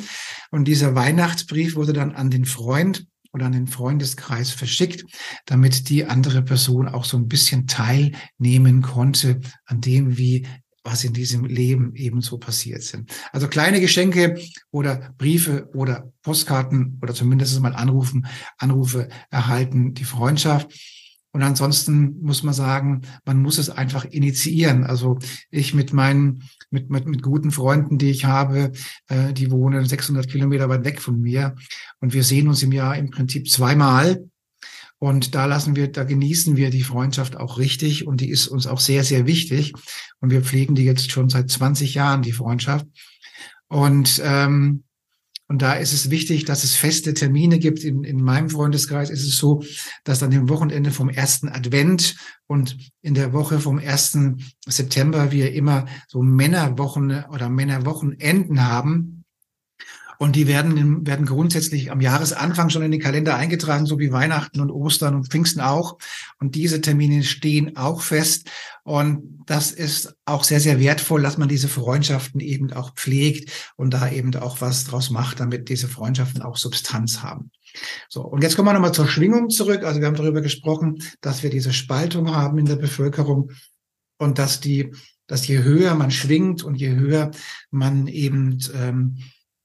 Und 0.51 0.67
dieser 0.67 0.95
Weihnachtsbrief 0.95 1.75
wurde 1.75 1.93
dann 1.93 2.15
an 2.15 2.31
den 2.31 2.45
Freund 2.45 3.05
oder 3.31 3.45
an 3.45 3.51
den 3.51 3.67
Freundeskreis 3.67 4.51
verschickt, 4.51 5.05
damit 5.45 5.89
die 5.89 6.05
andere 6.05 6.41
Person 6.41 6.87
auch 6.87 7.05
so 7.05 7.17
ein 7.17 7.27
bisschen 7.27 7.67
teilnehmen 7.67 8.81
konnte 8.81 9.41
an 9.65 9.81
dem, 9.81 10.17
wie 10.17 10.47
was 10.83 11.03
in 11.03 11.13
diesem 11.13 11.45
Leben 11.45 11.93
ebenso 11.95 12.37
passiert 12.37 12.83
sind. 12.83 13.11
Also 13.31 13.47
kleine 13.47 13.79
Geschenke 13.79 14.39
oder 14.71 15.13
Briefe 15.17 15.69
oder 15.73 16.11
Postkarten 16.21 16.99
oder 17.01 17.13
zumindest 17.13 17.59
mal 17.59 17.75
Anrufen, 17.75 18.27
Anrufe 18.57 19.09
erhalten 19.29 19.93
die 19.93 20.05
Freundschaft. 20.05 20.71
Und 21.31 21.43
ansonsten 21.43 22.21
muss 22.21 22.41
man 22.41 22.55
sagen, 22.55 23.01
man 23.23 23.41
muss 23.41 23.59
es 23.59 23.69
einfach 23.69 24.05
initiieren. 24.05 24.83
Also 24.83 25.19
ich 25.51 25.75
mit 25.75 25.93
meinen, 25.93 26.43
mit, 26.71 26.89
mit, 26.89 27.05
mit 27.05 27.21
guten 27.21 27.51
Freunden, 27.51 27.99
die 27.99 28.09
ich 28.09 28.25
habe, 28.25 28.71
äh, 29.07 29.31
die 29.33 29.51
wohnen 29.51 29.85
600 29.85 30.27
Kilometer 30.27 30.69
weit 30.69 30.85
weg 30.85 31.01
von 31.01 31.21
mir. 31.21 31.55
Und 31.99 32.13
wir 32.13 32.23
sehen 32.23 32.47
uns 32.47 32.63
im 32.63 32.71
Jahr 32.71 32.97
im 32.97 33.11
Prinzip 33.11 33.47
zweimal. 33.47 34.27
Und 34.99 35.33
da 35.33 35.45
lassen 35.45 35.77
wir, 35.77 35.87
da 35.87 36.03
genießen 36.03 36.57
wir 36.57 36.69
die 36.69 36.83
Freundschaft 36.83 37.37
auch 37.37 37.57
richtig 37.57 38.05
und 38.05 38.19
die 38.19 38.29
ist 38.29 38.47
uns 38.47 38.67
auch 38.67 38.81
sehr, 38.81 39.05
sehr 39.05 39.25
wichtig. 39.25 39.73
Und 40.19 40.29
wir 40.29 40.41
pflegen 40.41 40.75
die 40.75 40.83
jetzt 40.83 41.11
schon 41.11 41.29
seit 41.29 41.49
20 41.49 41.93
Jahren, 41.93 42.21
die 42.21 42.33
Freundschaft. 42.33 42.85
Und, 43.69 44.21
ähm, 44.25 44.83
und 45.47 45.61
da 45.61 45.73
ist 45.73 45.93
es 45.93 46.09
wichtig, 46.09 46.43
dass 46.43 46.65
es 46.65 46.75
feste 46.75 47.13
Termine 47.13 47.59
gibt. 47.59 47.83
In, 47.83 48.03
in 48.03 48.21
meinem 48.21 48.49
Freundeskreis 48.49 49.09
ist 49.09 49.25
es 49.25 49.37
so, 49.37 49.63
dass 50.03 50.21
an 50.21 50.31
dem 50.31 50.49
Wochenende 50.49 50.91
vom 50.91 51.09
ersten 51.09 51.47
Advent 51.47 52.17
und 52.47 52.77
in 53.01 53.13
der 53.13 53.31
Woche 53.31 53.59
vom 53.59 53.79
ersten 53.79 54.45
September 54.67 55.31
wir 55.31 55.53
immer 55.53 55.85
so 56.09 56.21
Männerwochen 56.21 57.23
oder 57.31 57.49
Männerwochenenden 57.49 58.67
haben 58.67 59.18
und 60.21 60.35
die 60.35 60.47
werden, 60.47 61.07
werden 61.07 61.25
grundsätzlich 61.25 61.91
am 61.91 62.01
Jahresanfang 62.01 62.69
schon 62.69 62.81
in 62.81 62.91
den 62.91 62.99
Kalender 62.99 63.35
eingetragen, 63.35 63.85
so 63.85 63.99
wie 63.99 64.11
Weihnachten 64.11 64.59
und 64.59 64.69
Ostern 64.69 65.15
und 65.15 65.29
Pfingsten 65.29 65.61
auch. 65.61 65.97
Und 66.41 66.55
diese 66.55 66.81
Termine 66.81 67.23
stehen 67.23 67.77
auch 67.77 68.01
fest. 68.01 68.49
Und 68.83 69.45
das 69.45 69.71
ist 69.71 70.13
auch 70.25 70.43
sehr, 70.43 70.59
sehr 70.59 70.77
wertvoll, 70.77 71.21
dass 71.21 71.37
man 71.37 71.47
diese 71.47 71.69
Freundschaften 71.69 72.41
eben 72.41 72.73
auch 72.73 72.95
pflegt 72.95 73.71
und 73.77 73.93
da 73.93 74.11
eben 74.11 74.35
auch 74.35 74.59
was 74.59 74.83
draus 74.83 75.09
macht, 75.09 75.39
damit 75.39 75.69
diese 75.69 75.87
Freundschaften 75.87 76.41
auch 76.41 76.57
Substanz 76.57 77.23
haben. 77.23 77.51
So, 78.09 78.21
und 78.21 78.43
jetzt 78.43 78.57
kommen 78.57 78.67
wir 78.67 78.73
nochmal 78.73 78.93
zur 78.93 79.07
Schwingung 79.07 79.49
zurück. 79.49 79.85
Also 79.85 80.01
wir 80.01 80.07
haben 80.07 80.17
darüber 80.17 80.41
gesprochen, 80.41 81.01
dass 81.21 81.43
wir 81.43 81.49
diese 81.49 81.71
Spaltung 81.71 82.35
haben 82.35 82.57
in 82.57 82.65
der 82.65 82.75
Bevölkerung 82.75 83.51
und 84.17 84.37
dass 84.37 84.59
die, 84.59 84.91
dass 85.27 85.47
je 85.47 85.63
höher 85.63 85.95
man 85.95 86.11
schwingt 86.11 86.61
und 86.61 86.75
je 86.75 86.89
höher 86.89 87.31
man 87.71 88.07
eben 88.07 88.59
ähm, 88.75 89.15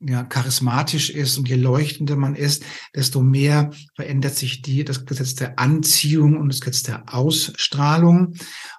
ja, 0.07 0.23
charismatisch 0.25 1.11
ist 1.11 1.39
und 1.39 1.49
je 1.49 1.57
leuchtender 1.57 2.17
man 2.17 2.35
ist, 2.35 2.65
desto 2.95 3.23
mehr 3.23 3.71
verändert 3.95 4.35
sich 4.35 4.63
die, 4.63 4.85
das 4.85 5.07
Gesetz 5.07 5.35
der 5.35 5.59
Anziehung 5.59 6.37
und 6.37 6.49
das 6.49 6.61
Gesetz 6.61 6.83
der 6.83 7.15
Ausstrahlung. 7.15 8.35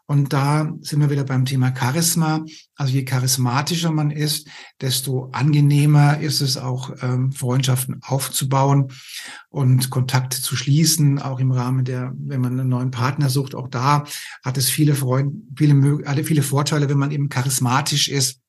Und 0.08 0.34
da 0.34 0.72
sind 0.82 1.00
wir 1.00 1.10
wieder 1.10 1.24
beim 1.24 1.46
Thema 1.46 1.74
Charisma. 1.76 2.46
Also 2.76 2.94
je 2.94 3.06
charismatischer 3.06 3.92
man 3.92 4.12
ist, 4.12 4.48
desto 4.80 5.30
angenehmer 5.32 6.20
ist 6.20 6.42
es 6.42 6.58
auch, 6.58 6.92
ähm, 7.02 7.32
Freundschaften 7.32 8.00
aufzubauen 8.04 8.92
und 9.50 9.90
Kontakte 9.90 10.40
zu 10.40 10.56
schließen, 10.56 11.18
auch 11.20 11.40
im 11.40 11.52
Rahmen 11.52 11.86
der, 11.86 12.14
wenn 12.18 12.42
man 12.42 12.60
einen 12.60 12.70
neuen 12.70 12.92
Partner 12.92 13.30
sucht, 13.30 13.56
auch 13.56 13.68
da 13.68 14.04
hat 14.44 14.58
es 14.58 14.70
viele 14.70 14.94
Freunde, 14.94 15.36
viele, 15.58 16.24
viele 16.24 16.44
Vorteile, 16.44 16.88
wenn 16.88 17.00
man 17.00 17.12
eben 17.12 17.30
charismatisch 17.30 18.08
ist 18.08 18.45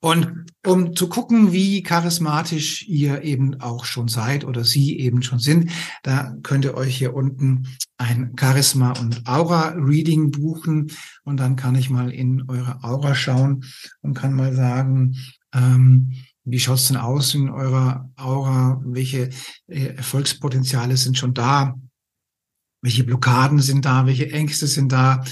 und 0.00 0.46
um 0.66 0.94
zu 0.94 1.08
gucken, 1.08 1.52
wie 1.52 1.82
charismatisch 1.82 2.86
ihr 2.88 3.22
eben 3.22 3.60
auch 3.60 3.84
schon 3.84 4.08
seid 4.08 4.44
oder 4.44 4.64
sie 4.64 4.98
eben 4.98 5.22
schon 5.22 5.38
sind, 5.38 5.70
da 6.02 6.34
könnt 6.42 6.64
ihr 6.64 6.74
euch 6.74 6.96
hier 6.96 7.14
unten 7.14 7.68
ein 7.96 8.34
Charisma 8.38 8.92
und 8.98 9.26
Aura 9.26 9.70
Reading 9.76 10.30
buchen 10.30 10.90
und 11.24 11.38
dann 11.38 11.56
kann 11.56 11.74
ich 11.74 11.90
mal 11.90 12.10
in 12.10 12.48
eure 12.48 12.82
Aura 12.82 13.14
schauen 13.14 13.64
und 14.02 14.14
kann 14.14 14.34
mal 14.34 14.54
sagen, 14.54 15.16
ähm, 15.52 16.12
wie 16.50 16.60
schaut's 16.60 16.88
denn 16.88 16.96
aus 16.96 17.34
in 17.34 17.50
eurer 17.50 18.10
Aura? 18.16 18.80
Welche 18.84 19.28
äh, 19.66 19.96
Erfolgspotenziale 19.96 20.96
sind 20.96 21.18
schon 21.18 21.34
da? 21.34 21.74
Welche 22.80 23.04
Blockaden 23.04 23.60
sind 23.60 23.84
da? 23.84 24.06
Welche 24.06 24.30
Ängste 24.32 24.66
sind 24.66 24.92
da? 24.92 25.24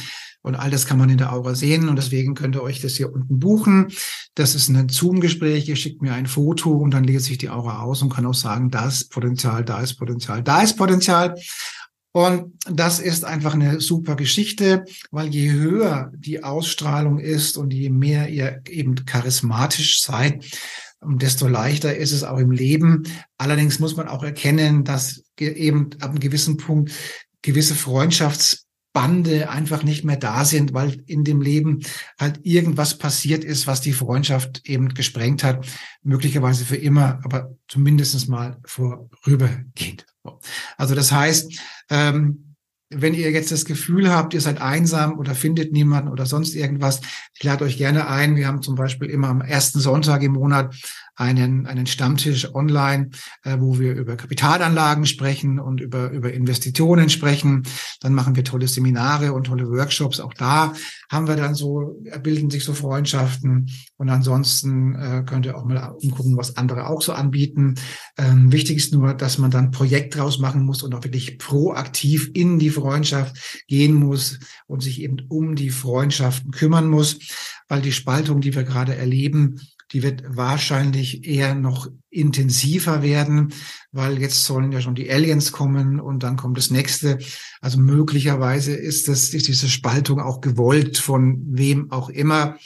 Und 0.47 0.55
all 0.55 0.71
das 0.71 0.87
kann 0.87 0.97
man 0.97 1.11
in 1.11 1.19
der 1.19 1.33
Aura 1.33 1.57
sehen 1.57 1.89
und 1.89 1.97
deswegen 1.97 2.35
könnt 2.35 2.55
ihr 2.55 2.63
euch 2.63 2.81
das 2.81 2.95
hier 2.95 3.13
unten 3.13 3.41
buchen. 3.41 3.89
Das 4.37 4.55
ist 4.55 4.69
ein 4.69 4.89
Zoom-Gespräch. 4.89 5.69
Ihr 5.69 5.75
schickt 5.75 6.03
mir 6.03 6.13
ein 6.13 6.27
Foto 6.27 6.71
und 6.71 6.93
dann 6.93 7.03
lese 7.03 7.33
ich 7.33 7.39
die 7.39 7.51
Aura 7.51 7.83
aus 7.83 8.01
und 8.01 8.15
kann 8.15 8.27
auch 8.27 8.35
sagen, 8.35 8.71
da 8.71 8.87
ist 8.87 9.11
Potenzial, 9.11 9.65
da 9.65 9.81
ist 9.81 9.95
Potenzial, 9.95 10.45
da 10.45 10.63
ist 10.63 10.77
Potenzial. 10.77 11.35
Und 12.13 12.53
das 12.71 13.01
ist 13.01 13.25
einfach 13.25 13.55
eine 13.55 13.81
super 13.81 14.15
Geschichte, 14.15 14.85
weil 15.11 15.31
je 15.31 15.51
höher 15.51 16.13
die 16.17 16.45
Ausstrahlung 16.45 17.19
ist 17.19 17.57
und 17.57 17.75
je 17.75 17.91
mehr 17.91 18.29
ihr 18.29 18.63
eben 18.69 19.05
charismatisch 19.05 20.01
seid, 20.01 20.45
desto 21.05 21.49
leichter 21.49 21.97
ist 21.97 22.13
es 22.13 22.23
auch 22.23 22.39
im 22.39 22.53
Leben. 22.53 23.03
Allerdings 23.37 23.81
muss 23.81 23.97
man 23.97 24.07
auch 24.07 24.23
erkennen, 24.23 24.85
dass 24.85 25.25
eben 25.41 25.91
ab 26.01 26.11
einem 26.11 26.21
gewissen 26.21 26.57
Punkt 26.57 26.93
gewisse 27.43 27.75
Freundschafts 27.75 28.66
Bande 28.97 29.51
einfach 29.51 29.83
nicht 29.83 30.05
mehr 30.05 30.17
da 30.17 30.47
sind, 30.47 30.73
weil 30.73 31.03
in 31.05 31.23
dem 31.23 31.43
Leben 31.43 31.83
halt 32.19 32.41
irgendwas 32.45 32.97
passiert 32.97 33.45
ist, 33.45 33.67
was 33.67 33.83
die 33.83 33.93
Freundschaft 33.93 34.63
eben 34.65 34.95
gesprengt 34.95 35.45
hat, 35.45 35.67
möglicherweise 36.03 36.65
für 36.65 36.77
immer, 36.77 37.21
aber 37.23 37.55
zumindest 37.69 38.27
mal 38.31 38.57
vorübergeht. 38.65 40.07
Also 40.79 40.95
das 40.95 41.13
heißt, 41.13 41.61
ähm, 41.91 42.57
wenn 42.89 43.13
ihr 43.13 43.31
jetzt 43.33 43.53
das 43.53 43.67
Gefühl 43.67 44.11
habt, 44.11 44.33
ihr 44.33 44.41
seid 44.41 44.63
einsam 44.63 45.19
oder 45.19 45.35
findet 45.35 45.73
niemanden 45.73 46.09
oder 46.09 46.25
sonst 46.25 46.55
irgendwas, 46.55 47.03
ich 47.35 47.43
lade 47.43 47.65
euch 47.65 47.77
gerne 47.77 48.09
ein. 48.09 48.35
Wir 48.35 48.47
haben 48.47 48.63
zum 48.63 48.77
Beispiel 48.77 49.11
immer 49.11 49.29
am 49.29 49.43
ersten 49.43 49.79
Sonntag 49.79 50.23
im 50.23 50.33
Monat 50.33 50.75
einen, 51.17 51.67
einen 51.67 51.87
Stammtisch 51.87 52.55
online, 52.55 53.11
äh, 53.43 53.57
wo 53.59 53.79
wir 53.79 53.95
über 53.95 54.17
Kapitalanlagen 54.17 55.07
sprechen 55.07 55.59
und 55.59 55.81
über, 55.81 56.11
über 56.11 56.33
Investitionen 56.33 57.09
sprechen. 57.09 57.63
Dann 58.01 58.15
machen 58.15 58.37
wir 58.37 58.45
tolle 58.45 58.69
Seminare 58.69 59.33
und 59.33 59.45
tolle 59.45 59.69
Workshops. 59.69 60.21
Auch 60.21 60.35
da 60.35 60.75
haben 61.11 61.27
wir 61.27 61.37
dann 61.37 61.55
so, 61.55 62.01
bilden 62.23 62.51
sich 62.51 62.65
so 62.65 62.75
Freundschaften. 62.75 63.71
Und 63.97 64.11
ansonsten 64.11 64.95
äh, 64.95 65.25
könnt 65.27 65.47
ihr 65.47 65.57
auch 65.57 65.65
mal 65.65 65.95
umgucken, 66.03 66.37
was 66.37 66.57
andere 66.57 66.87
auch 66.87 67.01
so 67.01 67.13
anbieten. 67.13 67.77
Ähm, 68.19 68.53
wichtig 68.53 68.77
ist 68.77 68.93
nur, 68.93 69.15
dass 69.15 69.39
man 69.39 69.51
dann 69.51 69.71
Projekt 69.71 70.17
draus 70.17 70.39
machen 70.39 70.65
muss 70.65 70.83
und 70.83 70.95
auch 70.95 71.03
wirklich 71.03 71.39
proaktiv 71.39 72.31
in 72.35 72.59
die 72.59 72.71
Freundschaft 72.71 73.65
gehen 73.69 73.95
muss 73.95 74.39
und 74.67 74.83
sich 74.83 75.01
eben 75.01 75.17
um 75.29 75.55
die 75.55 75.71
Freundschaften 75.71 76.51
kümmern 76.51 76.89
muss, 76.89 77.19
weil 77.69 77.81
die 77.81 77.93
Spaltung, 77.93 78.43
die 78.43 78.55
wir 78.55 78.65
gerade 78.65 78.95
erleben, 78.95 79.61
die 79.93 80.03
wird 80.03 80.25
wahrscheinlich 80.27 81.27
eher 81.27 81.55
noch 81.55 81.89
intensiver 82.11 83.03
werden, 83.03 83.53
weil 83.93 84.19
jetzt 84.19 84.45
sollen 84.45 84.73
ja 84.73 84.81
schon 84.81 84.95
die 84.95 85.11
Aliens 85.11 85.53
kommen 85.53 86.01
und 86.01 86.23
dann 86.23 86.37
kommt 86.37 86.59
das 86.59 86.71
nächste. 86.71 87.19
Also 87.61 87.79
möglicherweise 87.79 88.75
ist 88.75 89.09
das, 89.09 89.33
ist 89.33 89.49
diese 89.49 89.69
Spaltung 89.69 90.21
auch 90.21 90.41
gewollt 90.41 90.99
von 90.99 91.43
wem 91.47 91.91
auch 91.93 92.09
immer, 92.09 92.57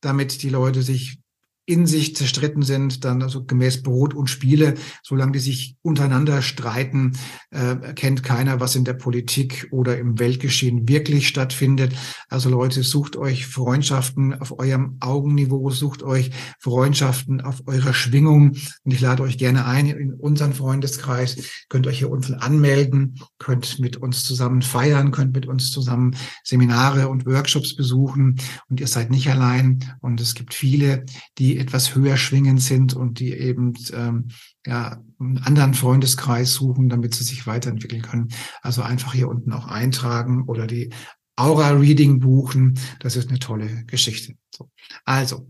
damit 0.00 0.42
die 0.42 0.50
Leute 0.50 0.82
sich 0.82 1.18
in 1.66 1.86
sich 1.86 2.14
zerstritten 2.14 2.62
sind, 2.62 3.04
dann 3.04 3.22
also 3.22 3.44
gemäß 3.44 3.82
Brot 3.82 4.12
und 4.12 4.28
Spiele, 4.28 4.74
solange 5.02 5.32
die 5.32 5.38
sich 5.38 5.76
untereinander 5.82 6.42
streiten, 6.42 7.12
äh, 7.50 7.94
kennt 7.94 8.22
keiner, 8.22 8.60
was 8.60 8.76
in 8.76 8.84
der 8.84 8.92
Politik 8.92 9.68
oder 9.70 9.96
im 9.98 10.18
Weltgeschehen 10.18 10.88
wirklich 10.88 11.26
stattfindet. 11.26 11.94
Also 12.28 12.50
Leute, 12.50 12.82
sucht 12.82 13.16
euch 13.16 13.46
Freundschaften 13.46 14.34
auf 14.34 14.58
eurem 14.58 14.98
Augenniveau, 15.00 15.70
sucht 15.70 16.02
euch 16.02 16.32
Freundschaften 16.58 17.40
auf 17.40 17.62
eurer 17.66 17.94
Schwingung. 17.94 18.56
Und 18.82 18.92
ich 18.92 19.00
lade 19.00 19.22
euch 19.22 19.38
gerne 19.38 19.64
ein 19.64 19.86
in 19.86 20.12
unseren 20.12 20.52
Freundeskreis. 20.52 21.64
Könnt 21.70 21.86
euch 21.86 21.98
hier 21.98 22.10
unten 22.10 22.34
anmelden, 22.34 23.18
könnt 23.38 23.78
mit 23.78 23.96
uns 23.96 24.24
zusammen 24.24 24.60
feiern, 24.60 25.12
könnt 25.12 25.34
mit 25.34 25.46
uns 25.46 25.70
zusammen 25.70 26.14
Seminare 26.42 27.08
und 27.08 27.24
Workshops 27.24 27.74
besuchen. 27.74 28.36
Und 28.68 28.80
ihr 28.80 28.86
seid 28.86 29.10
nicht 29.10 29.30
allein. 29.30 29.78
Und 30.00 30.20
es 30.20 30.34
gibt 30.34 30.52
viele, 30.52 31.06
die 31.38 31.53
etwas 31.58 31.94
höher 31.94 32.16
schwingend 32.16 32.60
sind 32.60 32.94
und 32.94 33.18
die 33.20 33.32
eben 33.32 33.74
ähm, 33.92 34.28
ja, 34.66 35.02
einen 35.18 35.38
anderen 35.38 35.74
Freundeskreis 35.74 36.54
suchen, 36.54 36.88
damit 36.88 37.14
sie 37.14 37.24
sich 37.24 37.46
weiterentwickeln 37.46 38.02
können. 38.02 38.28
Also 38.62 38.82
einfach 38.82 39.14
hier 39.14 39.28
unten 39.28 39.52
auch 39.52 39.66
eintragen 39.66 40.44
oder 40.44 40.66
die 40.66 40.90
Aura 41.36 41.70
Reading 41.70 42.20
buchen. 42.20 42.78
Das 43.00 43.16
ist 43.16 43.28
eine 43.28 43.38
tolle 43.38 43.84
Geschichte. 43.86 44.34
So. 44.50 44.70
Also, 45.04 45.48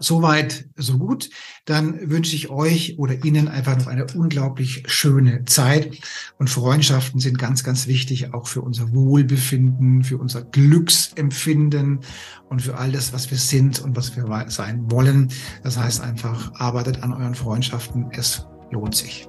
Soweit, 0.00 0.66
so 0.76 0.98
gut. 0.98 1.30
Dann 1.64 2.10
wünsche 2.10 2.34
ich 2.34 2.50
euch 2.50 2.98
oder 2.98 3.24
Ihnen 3.24 3.48
einfach 3.48 3.76
noch 3.76 3.86
eine 3.86 4.06
unglaublich 4.14 4.84
schöne 4.86 5.44
Zeit. 5.44 5.98
Und 6.38 6.48
Freundschaften 6.50 7.20
sind 7.20 7.38
ganz, 7.38 7.64
ganz 7.64 7.86
wichtig, 7.86 8.32
auch 8.34 8.46
für 8.46 8.62
unser 8.62 8.92
Wohlbefinden, 8.92 10.04
für 10.04 10.18
unser 10.18 10.42
Glücksempfinden 10.42 12.00
und 12.48 12.62
für 12.62 12.76
all 12.76 12.92
das, 12.92 13.12
was 13.12 13.30
wir 13.30 13.38
sind 13.38 13.80
und 13.80 13.96
was 13.96 14.16
wir 14.16 14.46
sein 14.48 14.90
wollen. 14.90 15.30
Das 15.62 15.78
heißt 15.78 16.00
einfach, 16.00 16.54
arbeitet 16.54 17.02
an 17.02 17.12
euren 17.12 17.34
Freundschaften. 17.34 18.08
Es 18.12 18.46
lohnt 18.70 18.94
sich. 18.94 19.28